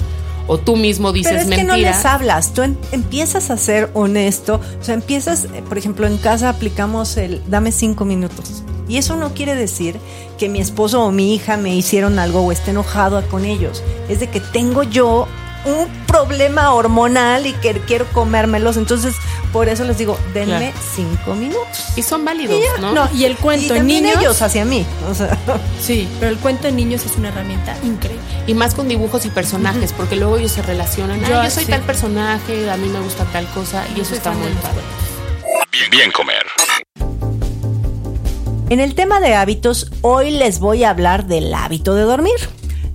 o 0.52 0.58
tú 0.58 0.76
mismo 0.76 1.14
dices 1.14 1.32
Pero 1.32 1.50
es 1.50 1.58
que 1.60 1.64
no 1.64 1.78
les 1.78 2.04
hablas, 2.04 2.54
tú 2.54 2.62
em- 2.62 2.76
empiezas 2.92 3.50
a 3.52 3.56
ser 3.56 3.90
honesto, 3.94 4.60
o 4.82 4.84
sea, 4.84 4.96
empiezas, 4.96 5.46
eh, 5.46 5.64
por 5.66 5.78
ejemplo, 5.78 6.06
en 6.06 6.18
casa 6.18 6.50
aplicamos 6.50 7.16
el 7.16 7.42
dame 7.50 7.72
cinco 7.72 8.04
minutos. 8.04 8.62
Y 8.90 8.98
eso 8.98 9.16
no 9.16 9.34
quiere 9.34 9.56
decir 9.56 9.96
que 10.38 10.50
mi 10.50 10.60
esposo 10.60 11.06
o 11.06 11.12
mi 11.12 11.34
hija 11.34 11.56
me 11.56 11.74
hicieron 11.74 12.20
algo 12.20 12.42
o 12.42 12.52
esté 12.52 12.72
enojado 12.72 13.26
con 13.30 13.46
ellos. 13.46 13.82
Es 14.10 14.20
de 14.20 14.28
que 14.30 14.42
tengo 14.42 14.84
yo 14.84 15.26
un 15.66 15.88
problema 16.08 16.74
hormonal 16.74 17.46
y 17.46 17.54
que 17.54 17.74
quiero 17.86 18.06
comérmelos. 18.14 18.78
Entonces, 18.78 19.16
por 19.54 19.70
eso 19.70 19.84
les 19.84 19.98
digo, 19.98 20.18
denme 20.34 20.72
Claro. 20.72 20.78
cinco 20.96 21.36
minutos. 21.36 21.68
y 21.96 22.02
son 22.04 22.24
válidos, 22.26 22.58
Y 22.58 22.62
ya, 22.64 22.82
¿no? 22.82 22.94
No, 22.94 23.10
y 23.14 23.26
el 23.26 23.34
y 23.34 23.36
cuento 23.36 23.76
en 23.76 23.86
niños. 23.86 24.18
ellos 24.20 24.42
hacia 24.42 24.66
mí. 24.66 24.86
O 25.10 25.14
sea, 25.14 25.38
Sí, 25.82 26.08
pero 26.20 26.32
el 26.32 26.38
cuento 26.38 26.68
en 26.68 26.76
niños 26.78 27.06
es 27.06 27.16
una 27.18 27.30
herramienta 27.30 27.76
increíble. 27.84 28.22
Y 28.48 28.54
más 28.54 28.74
con 28.76 28.88
dibujos 28.88 29.26
y 29.26 29.30
personajes, 29.30 29.94
porque 29.94 30.16
luego 30.16 30.38
ellos 30.38 30.52
se 30.52 30.62
relacionan. 30.62 31.20
Yo, 31.22 31.28
Yo, 31.30 31.44
yo 31.44 31.50
soy 31.52 31.66
sí. 31.66 31.72
tal 31.72 31.82
personaje, 31.82 32.70
a 32.70 32.78
mí 32.78 32.88
me 32.90 33.00
gusta 33.02 33.26
tal 33.26 33.46
cosa, 33.48 33.84
y 33.96 34.02
eso 34.02 34.16
está 34.16 34.32
muy 34.32 34.52
padre. 34.54 34.82
Bien, 35.72 35.90
bien 35.92 36.12
comer. 36.12 36.46
En 38.70 38.80
el 38.80 38.96
tema 38.96 39.20
de 39.20 39.36
hábitos, 39.36 39.92
hoy 40.02 40.32
les 40.32 40.60
voy 40.60 40.86
a 40.86 40.92
hablar 40.92 41.26
del 41.28 41.54
hábito 41.54 41.94
de 41.94 42.04
dormir. 42.04 42.36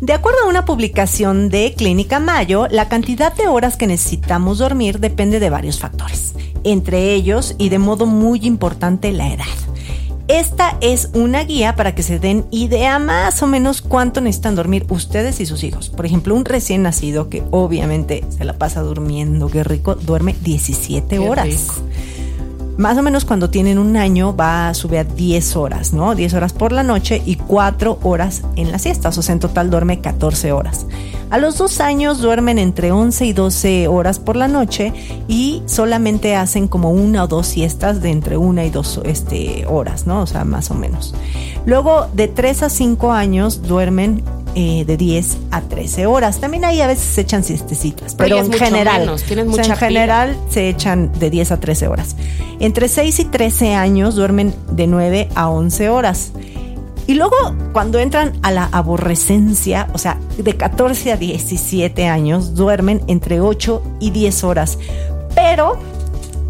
De 0.01 0.13
acuerdo 0.13 0.41
a 0.45 0.49
una 0.49 0.67
publicación 0.67 1.49
de 1.49 1.75
Clínica 1.75 2.21
Mayo, 2.21 2.67
la 2.71 2.89
cantidad 2.89 3.35
de 3.35 3.49
horas 3.49 3.77
que 3.77 3.87
necesitamos 3.87 4.59
dormir 4.59 5.01
depende 5.01 5.41
de 5.41 5.49
varios 5.49 5.81
factores, 5.81 6.35
entre 6.65 7.15
ellos 7.15 7.55
y 7.57 7.71
de 7.71 7.79
modo 7.79 8.05
muy 8.05 8.41
importante 8.43 9.11
la 9.13 9.33
edad. 9.33 9.45
Esta 10.29 10.77
es 10.81 11.11
una 11.15 11.45
guía 11.45 11.77
para 11.77 11.95
que 11.95 12.03
se 12.03 12.19
den 12.19 12.47
idea 12.51 12.99
más 12.99 13.43
o 13.43 13.47
menos 13.47 13.81
cuánto 13.81 14.21
necesitan 14.21 14.57
dormir 14.57 14.85
ustedes 14.91 15.41
y 15.41 15.47
sus 15.47 15.63
hijos. 15.63 15.89
Por 15.89 16.05
ejemplo, 16.05 16.35
un 16.35 16.45
recién 16.45 16.83
nacido 16.83 17.31
que 17.31 17.45
obviamente 17.53 18.25
se 18.37 18.45
la 18.45 18.59
pasa 18.59 18.83
durmiendo, 18.83 19.49
qué 19.49 19.65
rico, 19.65 19.95
duerme 19.95 20.35
17 20.43 21.09
Qué 21.09 21.19
horas. 21.21 21.47
rico. 21.47 21.75
Más 22.77 22.99
o 22.99 23.03
menos 23.03 23.25
cuando 23.25 23.49
tienen 23.49 23.79
un 23.79 23.97
año 23.97 24.37
va 24.37 24.69
a 24.69 24.75
subir 24.75 24.99
a 24.99 25.05
10 25.05 25.57
horas, 25.57 25.95
¿no? 25.95 26.15
10 26.15 26.35
horas 26.35 26.53
por 26.53 26.73
la 26.73 26.83
noche 26.83 27.23
y 27.25 27.37
4 27.37 28.01
horas 28.03 28.43
en 28.57 28.71
las 28.71 28.83
siestas, 28.83 29.17
o 29.17 29.23
sea, 29.23 29.33
en 29.33 29.41
total 29.41 29.71
duerme 29.71 30.01
14 30.03 30.53
horas. 30.53 30.87
A 31.31 31.39
los 31.39 31.57
dos 31.57 31.81
años 31.81 32.21
duermen 32.21 32.59
entre 32.59 32.93
11 32.93 33.25
y 33.25 33.33
12 33.33 33.89
horas 33.89 34.19
por 34.19 34.37
la 34.37 34.47
noche 34.47 34.93
y 35.27 35.63
solamente 35.65 36.37
hacen 36.37 36.69
como 36.69 36.91
una 36.91 37.25
o 37.25 37.27
dos 37.27 37.47
siestas 37.47 38.03
de 38.03 38.11
entre 38.11 38.37
una 38.37 38.65
y 38.65 38.71
dos 38.71 39.01
este, 39.05 39.65
horas, 39.67 40.07
¿no? 40.07 40.21
O 40.21 40.27
sea, 40.27 40.45
más 40.45 40.71
o 40.71 40.75
menos. 40.75 41.15
Luego, 41.65 42.07
de 42.13 42.29
3 42.29 42.65
a 42.65 42.69
5 42.69 43.11
años 43.11 43.63
duermen 43.63 44.23
eh, 44.59 44.87
de 44.87 44.97
10 44.97 45.37
a 45.51 45.61
13 45.61 46.07
horas. 46.07 46.41
También 46.41 46.65
ahí 46.65 46.81
a 46.81 46.87
veces 46.87 47.05
se 47.05 47.21
echan 47.21 47.45
siestecitas, 47.45 48.15
Pero 48.15 48.39
en 48.39 48.51
general. 48.51 49.01
menos, 49.01 49.23
o 49.23 49.27
sea, 49.27 49.45
mucha 49.45 49.75
en 49.75 49.77
general 49.77 50.37
se 50.49 50.71
echan 50.71 51.13
de 51.19 51.29
10 51.29 51.53
a 51.53 51.61
13 51.61 51.89
horas. 51.89 52.17
Entre 52.59 52.89
6 52.89 53.21
y 53.21 53.25
13 53.27 53.75
años 53.75 54.15
duermen 54.15 54.55
de 54.71 54.87
9 54.87 55.29
a 55.35 55.51
11 55.51 55.91
horas. 55.91 56.33
Y 57.07 57.17
luego 57.17 57.37
cuando 57.75 57.99
entran 57.99 58.33
a 58.41 58.51
la 58.51 58.65
aborrecencia, 58.65 59.89
o 59.93 59.99
sea, 59.99 60.19
de 60.39 60.57
14 60.57 61.13
a 61.13 61.17
17 61.19 62.07
años, 62.07 62.55
duermen 62.55 63.03
entre 63.09 63.43
8 63.43 63.83
y 64.01 64.11
10 64.11 64.43
horas. 64.43 64.79
Pero 65.35 65.79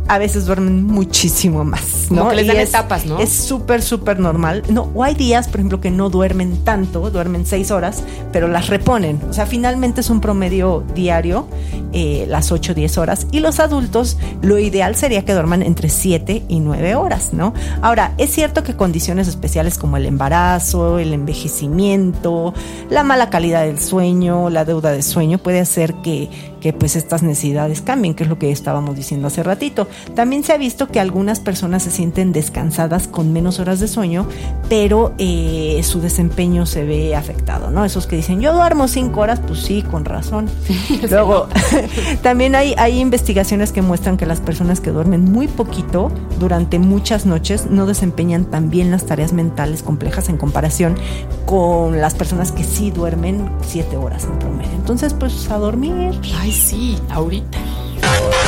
a 0.08 0.18
veces 0.18 0.46
duermen 0.46 0.84
muchísimo 0.84 1.64
más, 1.64 2.06
¿no? 2.10 2.18
Como 2.18 2.30
que 2.30 2.36
les 2.36 2.44
Y 2.44 2.48
dan 2.48 2.56
es- 2.58 2.68
etapas, 2.68 3.06
¿no? 3.06 3.18
Es 3.18 3.32
súper, 3.32 3.82
súper 3.82 4.18
normal. 4.20 4.62
No, 4.68 4.90
o 4.94 5.02
hay 5.02 5.14
días, 5.14 5.48
por 5.48 5.56
ejemplo, 5.60 5.80
que 5.80 5.90
no 5.90 6.10
duermen 6.10 6.64
tanto, 6.64 7.10
duermen 7.10 7.44
seis 7.46 7.70
horas, 7.70 8.02
pero 8.32 8.48
las 8.48 8.68
reponen. 8.68 9.20
O 9.28 9.32
sea, 9.32 9.46
finalmente 9.46 10.00
es 10.00 10.10
un 10.10 10.20
promedio 10.20 10.84
diario, 10.94 11.46
eh, 11.92 12.26
las 12.28 12.52
8 12.52 12.72
o 12.72 12.74
10 12.74 12.98
horas. 12.98 13.26
Y 13.32 13.40
los 13.40 13.58
adultos, 13.58 14.18
lo 14.42 14.58
ideal 14.58 14.96
sería 14.96 15.24
que 15.24 15.32
duerman 15.32 15.62
entre 15.62 15.88
7 15.88 16.44
y 16.48 16.60
9 16.60 16.94
horas, 16.94 17.30
¿no? 17.32 17.54
Ahora, 17.82 18.12
es 18.18 18.30
cierto 18.32 18.62
que 18.62 18.76
condiciones 18.76 19.28
especiales 19.28 19.78
como 19.78 19.96
el 19.96 20.04
embarazo, 20.06 20.98
el 20.98 21.12
envejecimiento, 21.14 22.54
la 22.90 23.02
mala 23.02 23.30
calidad 23.30 23.64
del 23.64 23.80
sueño, 23.80 24.50
la 24.50 24.64
deuda 24.64 24.92
de 24.92 25.02
sueño 25.02 25.38
puede 25.38 25.60
hacer 25.60 25.94
que, 26.02 26.28
que 26.60 26.72
pues 26.72 26.96
estas 26.96 27.22
necesidades 27.22 27.80
cambien, 27.80 28.14
que 28.14 28.24
es 28.24 28.28
lo 28.28 28.38
que 28.38 28.50
estábamos 28.50 28.96
diciendo 28.96 29.26
hace 29.28 29.42
ratito. 29.42 29.88
También 30.14 30.44
se 30.44 30.52
ha 30.52 30.58
visto 30.58 30.88
que 30.88 31.00
algunas 31.00 31.40
personas 31.40 31.82
se 31.82 31.90
sienten 31.90 32.32
descansadas 32.32 33.08
con 33.08 33.32
menos 33.32 33.58
horas 33.58 33.80
de 33.80 33.88
sueño, 33.88 34.26
pero 34.68 35.14
eh, 35.18 35.80
su 35.84 36.00
desempeño 36.00 36.66
se 36.66 36.84
ve 36.84 37.14
afectado, 37.14 37.70
¿no? 37.70 37.84
Esos 37.84 38.06
que 38.06 38.16
dicen, 38.16 38.40
yo 38.40 38.52
duermo 38.52 38.88
cinco 38.88 39.20
horas, 39.20 39.40
pues 39.46 39.60
sí, 39.60 39.82
con 39.82 40.04
razón. 40.04 40.48
Luego, 41.10 41.48
también 42.22 42.54
hay, 42.54 42.74
hay 42.78 42.98
investigaciones 43.00 43.72
que 43.72 43.82
muestran 43.82 44.16
que 44.16 44.26
las 44.26 44.40
personas 44.40 44.80
que 44.80 44.90
duermen 44.90 45.24
muy 45.24 45.48
poquito 45.48 46.10
durante 46.38 46.78
muchas 46.78 47.26
noches 47.26 47.66
no 47.70 47.86
desempeñan 47.86 48.44
tan 48.44 48.70
bien 48.70 48.90
las 48.90 49.06
tareas 49.06 49.32
mentales 49.32 49.82
complejas 49.82 50.28
en 50.28 50.36
comparación 50.36 50.96
con 51.44 52.00
las 52.00 52.14
personas 52.14 52.52
que 52.52 52.64
sí 52.64 52.90
duermen 52.90 53.50
siete 53.62 53.96
horas 53.96 54.24
en 54.24 54.38
promedio. 54.38 54.72
Entonces, 54.72 55.14
pues 55.14 55.50
a 55.50 55.58
dormir. 55.58 56.20
Ay, 56.38 56.45
sí, 56.52 56.98
ahorita. 57.10 57.58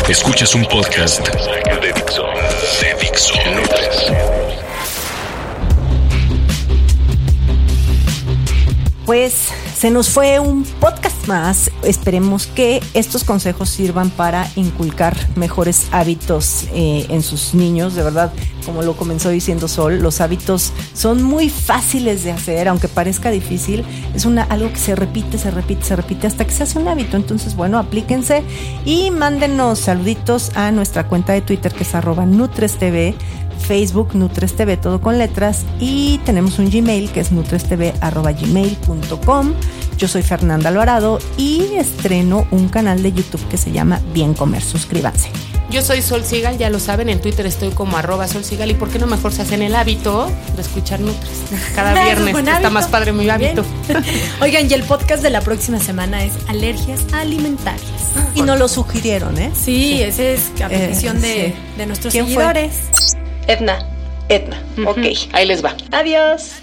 Escuchas 0.08 0.54
un 0.54 0.64
podcast 0.66 1.20
de 1.28 1.92
Dixo. 1.92 2.24
De 2.80 2.94
Dixo. 3.00 3.34
Pues 9.04 9.48
se 9.76 9.90
nos 9.90 10.08
fue 10.10 10.38
un 10.38 10.64
podcast 10.64 11.17
más. 11.26 11.70
Esperemos 11.82 12.46
que 12.46 12.82
estos 12.94 13.24
consejos 13.24 13.68
sirvan 13.68 14.10
para 14.10 14.48
inculcar 14.56 15.16
mejores 15.36 15.86
hábitos 15.90 16.64
eh, 16.72 17.06
en 17.08 17.22
sus 17.22 17.54
niños. 17.54 17.94
De 17.94 18.02
verdad, 18.02 18.32
como 18.64 18.82
lo 18.82 18.96
comenzó 18.96 19.30
diciendo 19.30 19.66
Sol, 19.66 19.98
los 20.00 20.20
hábitos 20.20 20.72
son 20.92 21.22
muy 21.22 21.48
fáciles 21.48 22.22
de 22.22 22.32
hacer, 22.32 22.68
aunque 22.68 22.88
parezca 22.88 23.30
difícil. 23.30 23.84
Es 24.14 24.24
una, 24.24 24.42
algo 24.44 24.70
que 24.70 24.78
se 24.78 24.94
repite, 24.94 25.38
se 25.38 25.50
repite, 25.50 25.84
se 25.84 25.96
repite 25.96 26.26
hasta 26.26 26.44
que 26.44 26.52
se 26.52 26.62
hace 26.62 26.78
un 26.78 26.86
hábito. 26.86 27.16
Entonces, 27.16 27.56
bueno, 27.56 27.78
aplíquense 27.78 28.42
y 28.84 29.10
mándenos 29.10 29.78
saluditos 29.78 30.52
a 30.54 30.70
nuestra 30.70 31.08
cuenta 31.08 31.32
de 31.32 31.40
Twitter 31.40 31.72
que 31.72 31.82
es 31.82 31.94
arroba 31.94 32.26
NutresTV. 32.26 33.14
Facebook 33.58 34.14
Nutres 34.14 34.54
TV, 34.56 34.76
todo 34.76 35.00
con 35.00 35.18
letras. 35.18 35.64
Y 35.80 36.18
tenemos 36.24 36.58
un 36.58 36.70
Gmail 36.70 37.10
que 37.10 37.20
es 37.20 37.32
nutrestv.gmail.com. 37.32 39.52
Yo 39.96 40.06
soy 40.08 40.22
Fernanda 40.22 40.68
Alvarado 40.68 41.18
y 41.36 41.62
estreno 41.76 42.46
un 42.52 42.68
canal 42.68 43.02
de 43.02 43.12
YouTube 43.12 43.44
que 43.48 43.56
se 43.56 43.72
llama 43.72 44.00
Bien 44.14 44.34
Comer. 44.34 44.62
Suscríbanse. 44.62 45.30
Yo 45.70 45.82
soy 45.82 46.00
Sol 46.00 46.24
Sigal, 46.24 46.56
ya 46.56 46.70
lo 46.70 46.78
saben, 46.78 47.10
en 47.10 47.20
Twitter 47.20 47.44
estoy 47.44 47.68
como 47.72 47.98
arroba 47.98 48.26
Sol 48.26 48.42
Sigal. 48.42 48.70
¿Y 48.70 48.74
por 48.74 48.88
qué 48.88 48.98
no 48.98 49.06
mejor 49.06 49.32
se 49.34 49.42
hacen 49.42 49.60
el 49.60 49.74
hábito 49.74 50.30
de 50.56 50.62
escuchar 50.62 50.98
Nutres? 51.00 51.30
Cada 51.74 51.92
es 52.00 52.04
viernes. 52.06 52.34
Está 52.38 52.54
hábito. 52.56 52.70
más 52.70 52.86
padre 52.86 53.12
mi 53.12 53.28
hábito. 53.28 53.64
Oigan, 54.40 54.70
y 54.70 54.72
el 54.72 54.82
podcast 54.84 55.22
de 55.22 55.28
la 55.30 55.42
próxima 55.42 55.78
semana 55.78 56.24
es 56.24 56.32
alergias 56.48 57.00
alimentarias. 57.12 57.82
Y 58.34 58.42
nos 58.42 58.58
lo 58.58 58.66
sugirieron, 58.68 59.36
¿eh? 59.36 59.50
Sí, 59.54 60.00
ese 60.00 60.34
es 60.34 60.50
a 60.62 60.66
Eh, 60.66 60.78
petición 60.78 61.20
de, 61.20 61.54
sí. 61.54 61.76
de 61.76 61.86
nuestros 61.86 62.12
¿Quién 62.12 62.28
fue? 62.28 62.70
Seguidores. 63.48 63.78
Edna. 63.78 63.78
Edna. 64.28 64.62
Ok. 64.86 64.98
Ahí 65.32 65.46
les 65.46 65.64
va. 65.64 65.74
Adiós. 65.90 66.60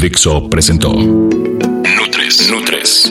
Dixo 0.00 0.48
presentó 0.48 0.92
Nutres. 0.92 2.48
Nutres. 2.50 3.10